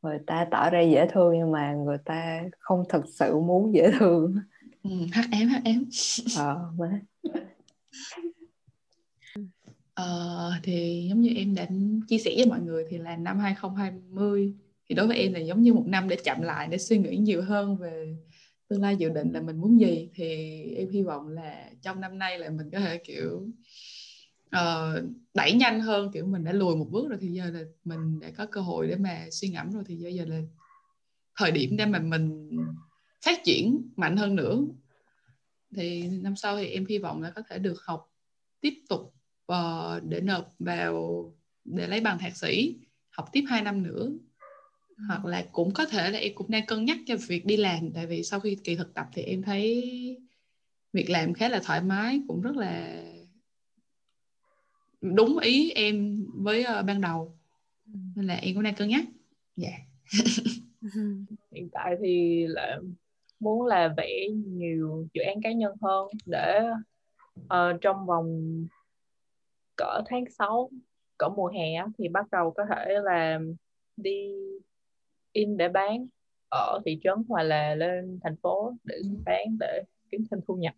[0.02, 3.92] người ta tỏ ra dễ thương nhưng mà người ta không thực sự muốn dễ
[4.00, 4.36] thương
[4.84, 5.84] ừ, HM HM
[6.38, 7.00] ờ mà
[9.94, 11.68] Ờ, thì giống như em đã
[12.08, 14.54] chia sẻ với mọi người thì là năm 2020
[14.90, 17.18] thì đối với em là giống như một năm để chậm lại để suy nghĩ
[17.18, 18.16] nhiều hơn về
[18.68, 20.10] tương lai dự định là mình muốn gì.
[20.16, 23.48] Thì em hy vọng là trong năm nay là mình có thể kiểu
[24.56, 28.20] uh, đẩy nhanh hơn kiểu mình đã lùi một bước rồi thì giờ là mình
[28.20, 30.42] đã có cơ hội để mà suy ngẫm rồi thì giờ giờ là
[31.36, 32.50] thời điểm để mà mình
[33.26, 34.62] phát triển mạnh hơn nữa
[35.76, 38.12] thì năm sau thì em hy vọng là có thể được học
[38.62, 39.14] tiếp tục
[39.52, 41.26] uh, để nộp vào
[41.66, 42.76] để lấy bằng thạc sĩ
[43.10, 44.12] học tiếp 2 năm nữa.
[45.08, 47.92] Hoặc là cũng có thể là em cũng đang cân nhắc cho việc đi làm
[47.92, 49.84] tại vì sau khi kỳ thực tập thì em thấy
[50.94, 53.04] việc làm khá là thoải mái cũng rất là
[55.02, 57.38] đúng ý em với uh, ban đầu.
[58.16, 59.06] Nên là em cũng đang cân nhắc.
[59.56, 59.70] Dạ.
[59.70, 59.82] Yeah.
[61.52, 62.80] hiện tại thì là
[63.42, 66.62] muốn là vẽ nhiều dự án cá nhân hơn để
[67.40, 68.44] uh, trong vòng
[69.76, 70.70] cỡ tháng 6
[71.18, 73.40] cỡ mùa hè thì bắt đầu có thể là
[73.98, 74.34] đi
[75.32, 76.08] in để bán
[76.50, 80.74] ở thị trấn hoặc là lên thành phố để bán để kiếm thêm thu nhập.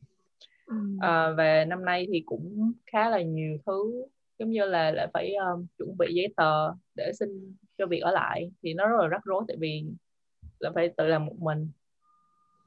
[0.65, 0.75] Ừ.
[1.01, 4.05] à, và năm nay thì cũng khá là nhiều thứ
[4.39, 8.11] giống như là lại phải um, chuẩn bị giấy tờ để xin cho việc ở
[8.11, 8.51] lại.
[8.63, 9.85] Thì nó rất là rắc rối tại vì
[10.59, 11.69] là phải tự làm một mình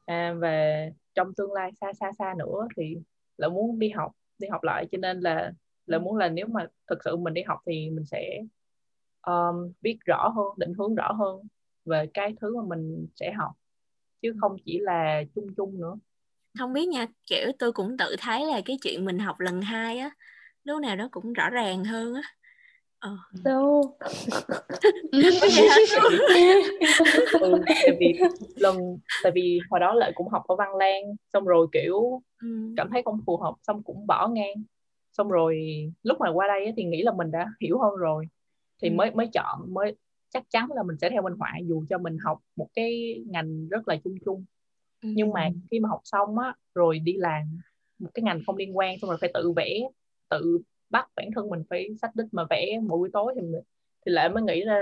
[0.06, 2.96] à, và trong tương lai xa xa xa nữa thì
[3.36, 4.86] là muốn đi học đi học lại.
[4.92, 5.52] Cho nên là
[5.86, 8.42] là muốn là nếu mà thực sự mình đi học thì mình sẽ
[9.26, 11.48] um, biết rõ hơn định hướng rõ hơn
[11.84, 13.52] về cái thứ mà mình sẽ học
[14.22, 15.94] chứ không chỉ là chung chung nữa.
[16.58, 19.98] Không biết nha kiểu tôi cũng tự thấy là cái chuyện mình học lần hai
[19.98, 20.10] á
[20.64, 22.22] lúc nào đó cũng rõ ràng hơn á
[22.98, 23.16] ờ.
[23.44, 23.96] đâu
[27.40, 28.18] ừ, tại vì
[28.56, 32.74] lần tại vì hồi đó lại cũng học ở văn lan xong rồi kiểu ừ.
[32.76, 34.54] cảm thấy không phù hợp xong cũng bỏ ngang
[35.12, 35.58] xong rồi
[36.02, 38.26] lúc mà qua đây thì nghĩ là mình đã hiểu hơn rồi
[38.82, 38.94] thì ừ.
[38.94, 39.96] mới mới chọn mới
[40.30, 43.68] chắc chắn là mình sẽ theo minh họa dù cho mình học một cái ngành
[43.68, 44.44] rất là chung chung
[45.02, 45.08] ừ.
[45.16, 47.60] nhưng mà khi mà học xong á rồi đi làm
[47.98, 49.80] một cái ngành không liên quan xong rồi phải tự vẽ
[50.30, 50.58] tự
[50.90, 53.62] bắt bản thân mình phải xác định mà vẽ mỗi buổi tối thì mình,
[54.06, 54.80] thì lại mới nghĩ ra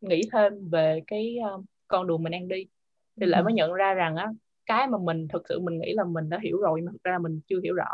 [0.00, 2.66] nghĩ thêm về cái uh, con đường mình đang đi.
[3.20, 4.32] Thì lại mới nhận ra rằng á
[4.66, 7.18] cái mà mình thực sự mình nghĩ là mình đã hiểu rồi mà thực ra
[7.18, 7.88] mình chưa hiểu rõ.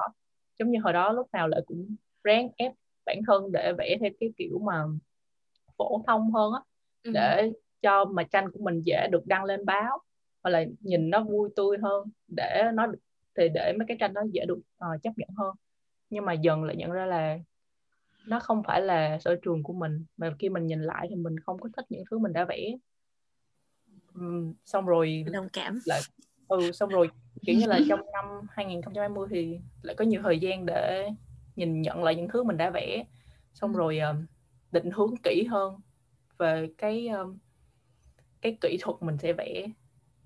[0.59, 2.73] Giống như hồi đó lúc nào lại cũng ráng ép
[3.07, 4.85] bản thân để vẽ theo cái kiểu mà
[5.79, 6.61] phổ thông hơn á
[7.03, 7.11] ừ.
[7.15, 9.99] để cho mà tranh của mình dễ được đăng lên báo
[10.43, 12.87] hoặc là nhìn nó vui tươi hơn để nó
[13.37, 15.55] thì để mấy cái tranh nó dễ được uh, chấp nhận hơn
[16.13, 17.39] nhưng mà dần lại nhận ra là
[18.27, 20.05] nó không phải là sở trường của mình.
[20.17, 22.77] Mà khi mình nhìn lại thì mình không có thích những thứ mình đã vẽ.
[24.19, 25.79] Uhm, xong rồi đồng cảm.
[25.87, 26.01] lại
[26.49, 27.11] ừ xong rồi
[27.47, 31.09] kiểu như là trong năm 2020 thì lại có nhiều thời gian để
[31.57, 33.05] nhìn nhận lại những thứ mình đã vẽ.
[33.55, 33.79] Xong ừ.
[33.79, 34.17] rồi uh,
[34.73, 35.81] định hướng kỹ hơn
[36.39, 37.39] về cái um,
[38.41, 39.67] cái kỹ thuật mình sẽ vẽ.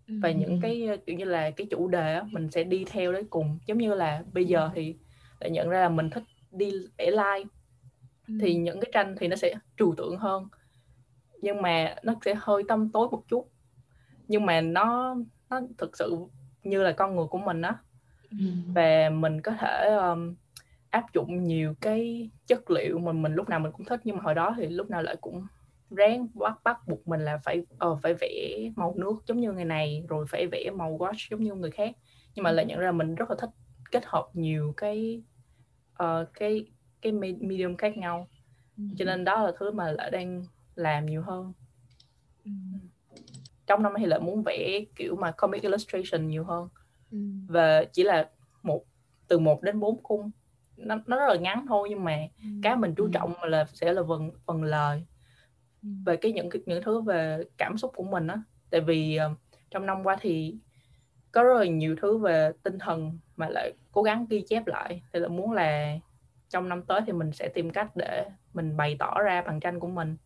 [0.09, 3.25] Và những cái kiểu như là cái chủ đề á, mình sẽ đi theo đấy
[3.31, 3.59] cùng.
[3.67, 4.97] Giống như là bây giờ thì
[5.41, 7.51] lại nhận ra là mình thích đi vẽ live
[8.41, 10.49] thì những cái tranh thì nó sẽ trừu tượng hơn.
[11.43, 13.49] Nhưng mà nó sẽ hơi tâm tối một chút.
[14.29, 15.17] Nhưng mà nó
[15.51, 16.17] nó thực sự
[16.63, 17.77] như là con người của mình á.
[18.75, 20.35] Và mình có thể um,
[20.91, 24.01] áp dụng nhiều cái chất liệu mà mình lúc nào mình cũng thích.
[24.05, 25.47] Nhưng mà hồi đó thì lúc nào lại cũng
[25.91, 29.65] ráng bắt bắt buộc mình là phải uh, phải vẽ màu nước giống như người
[29.65, 31.97] này rồi phải vẽ màu wash giống như người khác.
[32.35, 33.51] Nhưng mà lại nhận ra mình rất là thích
[33.91, 35.23] kết hợp nhiều cái
[36.03, 36.67] uh, cái
[37.03, 38.29] cái medium khác nhau.
[38.97, 41.53] Cho nên đó là thứ mà lại đang làm nhiều hơn.
[43.67, 46.69] Trong năm thì lại muốn vẽ kiểu mà comic illustration nhiều hơn.
[47.49, 48.31] Và chỉ là
[48.63, 48.85] một
[49.29, 50.31] từ 1 đến 4 khung.
[50.77, 52.49] Nó, nó rất là ngắn thôi nhưng mà ừ.
[52.63, 55.07] cái mình chú trọng là sẽ là phần phần lời.
[55.83, 58.43] Về cái những những thứ về cảm xúc của mình á.
[58.71, 59.39] Tại vì uh,
[59.71, 60.55] trong năm qua thì
[61.37, 65.03] có rất là nhiều thứ về tinh thần mà lại cố gắng ghi chép lại.
[65.13, 65.99] Thì là muốn là
[66.49, 69.81] trong năm tới thì mình sẽ tìm cách để mình bày tỏ ra bằng tranh
[69.81, 70.17] của mình.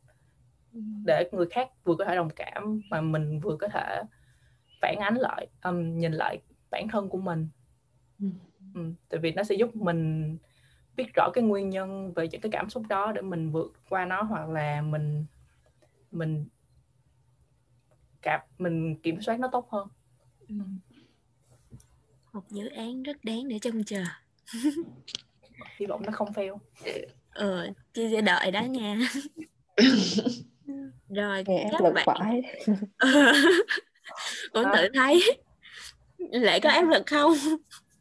[1.07, 4.03] Để người khác vừa có thể đồng cảm mà mình vừa có thể
[4.83, 6.39] phản ánh lại um, nhìn lại
[6.71, 7.49] bản thân của mình.
[8.75, 10.37] Ừ, tại vì nó sẽ giúp mình
[10.97, 14.05] biết rõ cái nguyên nhân về những cái cảm xúc đó để mình vượt qua
[14.05, 15.25] nó hoặc là mình
[16.11, 16.45] mình
[18.23, 19.89] cảm mình kiểm soát nó tốt hơn.
[20.49, 20.55] Ừ.
[22.33, 24.03] một dự án rất đáng để trông chờ.
[25.79, 26.57] Hy vọng nó không fail.
[27.35, 28.99] Ừ chị sẽ đợi đó nha.
[31.09, 32.43] Rồi Nghe áp lực bạn phải
[34.53, 35.43] cũng tự thấy.
[36.19, 37.33] Lẽ có áp lực không?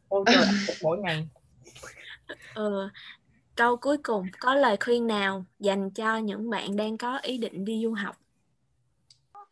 [0.08, 0.46] Ôi trời
[0.82, 1.28] mỗi ngày.
[2.54, 2.88] Ừ.
[3.54, 7.64] câu cuối cùng có lời khuyên nào dành cho những bạn đang có ý định
[7.64, 8.16] đi du học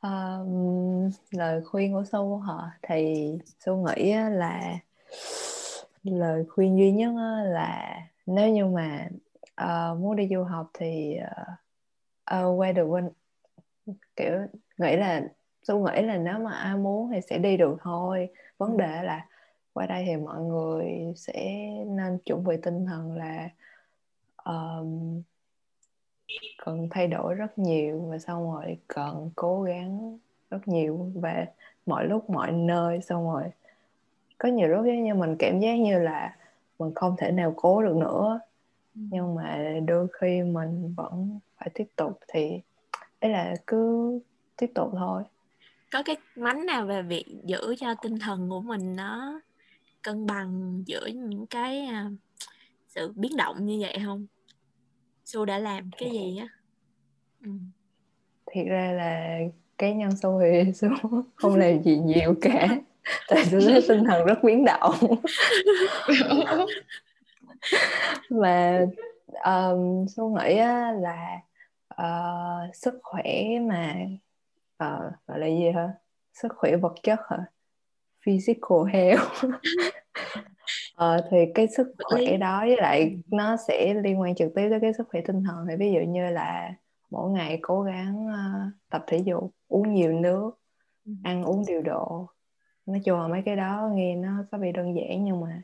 [0.03, 4.79] um, lời khuyên của su họ thì su nghĩ là
[6.03, 7.13] lời khuyên duy nhất
[7.45, 9.09] là nếu như mà
[9.65, 13.11] uh, muốn đi du học thì uh, uh, quay được bên
[14.17, 14.33] kiểu
[14.79, 15.23] nghĩ là
[15.67, 18.29] tôi nghĩ là nếu mà ai muốn thì sẽ đi được thôi
[18.59, 18.77] vấn ừ.
[18.79, 19.27] đề là
[19.73, 23.49] qua đây thì mọi người sẽ nên chuẩn bị tinh thần là
[24.45, 25.23] um,
[26.65, 30.19] cần thay đổi rất nhiều và xong rồi cần cố gắng
[30.51, 31.47] rất nhiều về
[31.87, 33.45] mọi lúc mọi nơi xong rồi
[34.39, 36.37] có nhiều lúc giống như mình cảm giác như là
[36.79, 38.41] mình không thể nào cố được nữa.
[38.95, 39.01] Ừ.
[39.11, 42.61] nhưng mà đôi khi mình vẫn phải tiếp tục thì
[43.21, 44.13] đấy là cứ
[44.57, 45.23] tiếp tục thôi.
[45.93, 49.41] Có cái mánh nào về việc giữ cho tinh thần của mình nó
[50.03, 52.13] cân bằng giữa những cái uh,
[52.89, 54.27] sự biến động như vậy không
[55.29, 56.47] su đã làm cái gì á?
[57.45, 57.51] Ừ.
[58.47, 59.39] thiệt ra là
[59.79, 60.89] cái nhân su thì su
[61.35, 62.69] không làm gì nhiều cả.
[63.29, 64.95] Tại su thấy tinh thần rất biến động.
[68.31, 68.87] Mà
[69.45, 70.55] um, su nghĩ
[71.01, 71.41] là
[72.03, 73.95] uh, sức khỏe mà
[74.85, 75.89] uh, gọi là gì hả?
[76.35, 77.39] Sức khỏe vật chất hả?
[78.27, 79.45] Physical health
[81.05, 84.81] uh, thì cái sức khỏe đó với lại nó sẽ liên quan trực tiếp tới
[84.81, 86.75] cái sức khỏe tinh thần thì ví dụ như là
[87.11, 90.51] mỗi ngày cố gắng uh, tập thể dục uống nhiều nước
[91.23, 92.27] ăn uống điều độ.
[92.87, 95.63] Nói chung là mấy cái đó nghe nó có vẻ đơn giản nhưng mà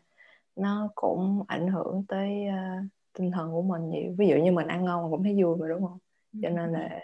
[0.57, 2.87] nó cũng ảnh hưởng tới uh,
[3.18, 4.14] tinh thần của mình nhiều.
[4.18, 5.99] Ví dụ như mình ăn ngon cũng thấy vui mà đúng không?
[6.43, 7.01] Cho nên là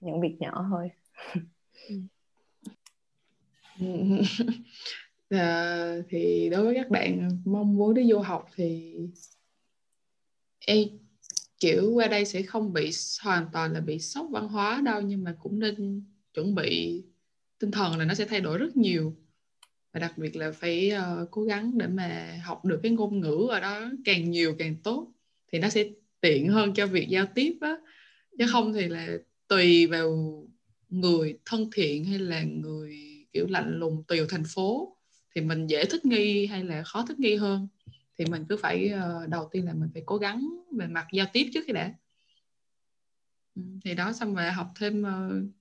[0.00, 0.90] những việc nhỏ thôi
[5.32, 8.96] à, thì đối với các bạn mong muốn đi du học thì
[10.66, 10.88] em
[11.60, 12.90] kiểu qua đây sẽ không bị
[13.22, 16.02] hoàn toàn là bị sốc văn hóa đâu nhưng mà cũng nên
[16.34, 17.02] chuẩn bị
[17.58, 19.16] tinh thần là nó sẽ thay đổi rất nhiều.
[19.92, 23.46] Và đặc biệt là phải uh, cố gắng để mà học được cái ngôn ngữ
[23.50, 25.12] ở đó càng nhiều càng tốt
[25.52, 25.84] thì nó sẽ
[26.20, 27.76] tiện hơn cho việc giao tiếp á.
[28.38, 29.08] Chứ không thì là
[29.48, 30.38] tùy vào
[30.88, 32.98] người thân thiện hay là người
[33.32, 34.96] kiểu lạnh lùng tùy thành phố
[35.34, 37.68] thì mình dễ thích nghi hay là khó thích nghi hơn.
[38.18, 41.26] Thì mình cứ phải uh, đầu tiên là mình phải cố gắng về mặt giao
[41.32, 41.94] tiếp trước khi đã.
[43.54, 45.52] Ừ, thì đó xong rồi học thêm uh,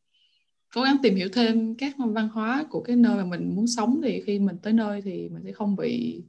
[0.73, 4.01] cố gắng tìm hiểu thêm các văn hóa của cái nơi mà mình muốn sống
[4.03, 6.21] thì khi mình tới nơi thì mình sẽ không bị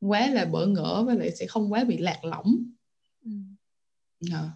[0.00, 2.56] quá là bỡ ngỡ và lại sẽ không quá bị lạc lõng.
[3.24, 3.30] Ừ.
[4.32, 4.50] à.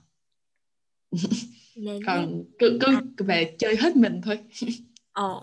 [2.07, 2.79] còn cứ
[3.17, 4.39] cứ về chơi hết mình thôi.
[5.13, 5.41] Ờ.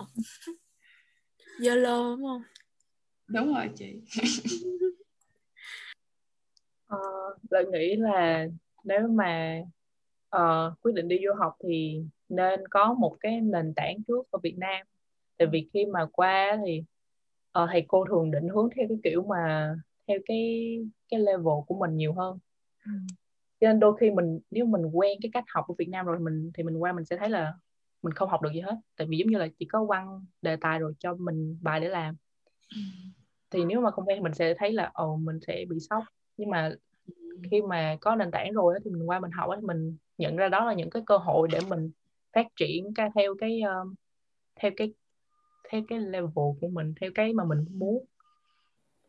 [1.60, 2.42] YOLO đúng không
[3.28, 4.00] đúng rồi chị.
[6.88, 6.98] Ờ,
[7.50, 8.46] lợi nghĩ là
[8.84, 9.62] nếu mà
[10.36, 14.38] uh, quyết định đi du học thì nên có một cái nền tảng trước ở
[14.42, 14.86] Việt Nam.
[15.36, 16.82] Tại vì khi mà qua thì
[17.62, 19.74] uh, thầy cô thường định hướng theo cái kiểu mà
[20.08, 22.38] theo cái cái level của mình nhiều hơn.
[22.84, 22.92] Ừ.
[23.60, 26.18] cho nên đôi khi mình nếu mình quen cái cách học của Việt Nam rồi
[26.18, 27.54] mình thì mình qua mình sẽ thấy là
[28.02, 28.76] mình không học được gì hết.
[28.96, 31.88] Tại vì giống như là chỉ có quăng đề tài rồi cho mình bài để
[31.88, 32.16] làm.
[32.74, 32.80] Ừ.
[33.50, 36.04] thì nếu mà không quen mình sẽ thấy là ồ mình sẽ bị sốc
[36.36, 36.72] nhưng mà
[37.50, 40.48] khi mà có nền tảng rồi thì mình qua mình học thì mình nhận ra
[40.48, 41.90] đó là những cái cơ hội để mình
[42.32, 43.94] phát triển cái theo cái um,
[44.56, 44.92] theo cái
[45.70, 48.04] theo cái level của mình theo cái mà mình muốn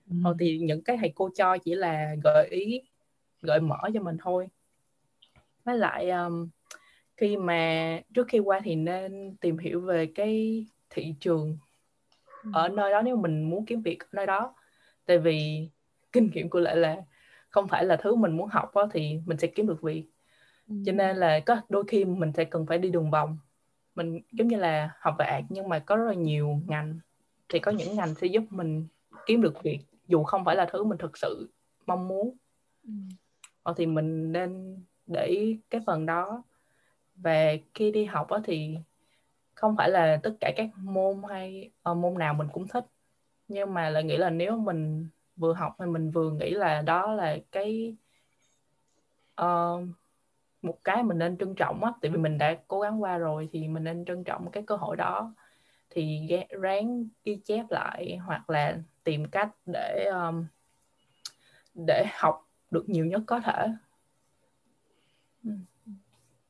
[0.10, 0.16] ừ.
[0.24, 2.82] Ờ, thì những cái thầy cô cho chỉ là gợi ý
[3.42, 4.48] gợi mở cho mình thôi
[5.64, 6.50] với lại um,
[7.18, 11.69] khi mà trước khi qua thì nên tìm hiểu về cái thị trường ừ.
[12.54, 14.54] Ở nơi đó nếu mình muốn kiếm việc ở nơi đó.
[15.06, 15.70] Tại vì
[16.12, 16.98] kinh nghiệm của lại là
[17.50, 20.06] không phải là thứ mình muốn học đó, thì mình sẽ kiếm được việc.
[20.68, 20.76] Ừ.
[20.86, 23.38] cho nên là có đôi khi mình sẽ cần phải đi đường vòng.
[23.96, 27.00] Mình giống như là học về art nhưng mà có rất là nhiều ngành.
[27.50, 28.88] Thì có những ngành sẽ giúp mình
[29.26, 31.50] kiếm được việc dù không phải là thứ mình thực sự
[31.86, 32.38] mong muốn.
[32.84, 33.74] Ừ.
[33.78, 34.78] thì mình nên
[35.08, 36.44] để cái phần đó.
[37.16, 38.78] Về khi đi học đó thì
[39.60, 42.86] không phải là tất cả các môn hay uh, môn nào mình cũng thích.
[43.48, 47.14] Nhưng mà là nghĩ là nếu mình vừa học thì mình vừa nghĩ là đó
[47.14, 47.96] là cái
[49.42, 49.82] uh,
[50.62, 51.94] một cái mình nên trân trọng á.
[52.02, 54.76] Tại vì mình đã cố gắng qua rồi thì mình nên trân trọng cái cơ
[54.76, 55.34] hội đó.
[55.90, 60.46] Thì ráng ghi chép lại hoặc là tìm cách để um,
[61.74, 63.68] để học được nhiều nhất có thể.
[65.44, 65.52] Ừ.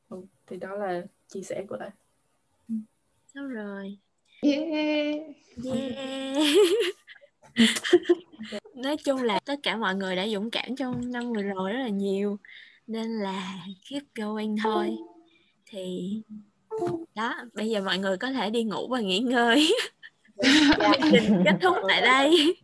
[0.08, 1.90] Ừ, thì đó là chia sẻ của lại
[3.34, 3.98] Sao rồi?
[4.42, 4.64] Yeah.
[5.64, 6.36] Yeah.
[8.74, 11.78] Nói chung là tất cả mọi người đã dũng cảm trong năm vừa rồi rất
[11.78, 12.38] là nhiều.
[12.86, 14.96] Nên là keep going thôi.
[15.66, 16.22] Thì
[17.14, 19.72] đó bây giờ mọi người có thể đi ngủ và nghỉ ngơi.
[21.44, 22.54] Kết thúc tại đây.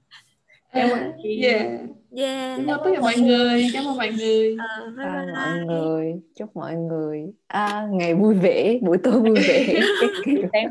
[1.42, 1.80] Yeah.
[2.16, 2.56] Yeah.
[2.56, 5.34] cảm ơn tất cả mọi người cảm ơn mọi người à, bye bye.
[5.34, 9.80] À, mọi người chúc mọi người à, ngày vui vẻ buổi tối vui vẻ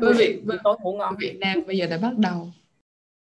[0.00, 2.48] buổi tối ngủ ngon Việt Nam bây giờ đã bắt đầu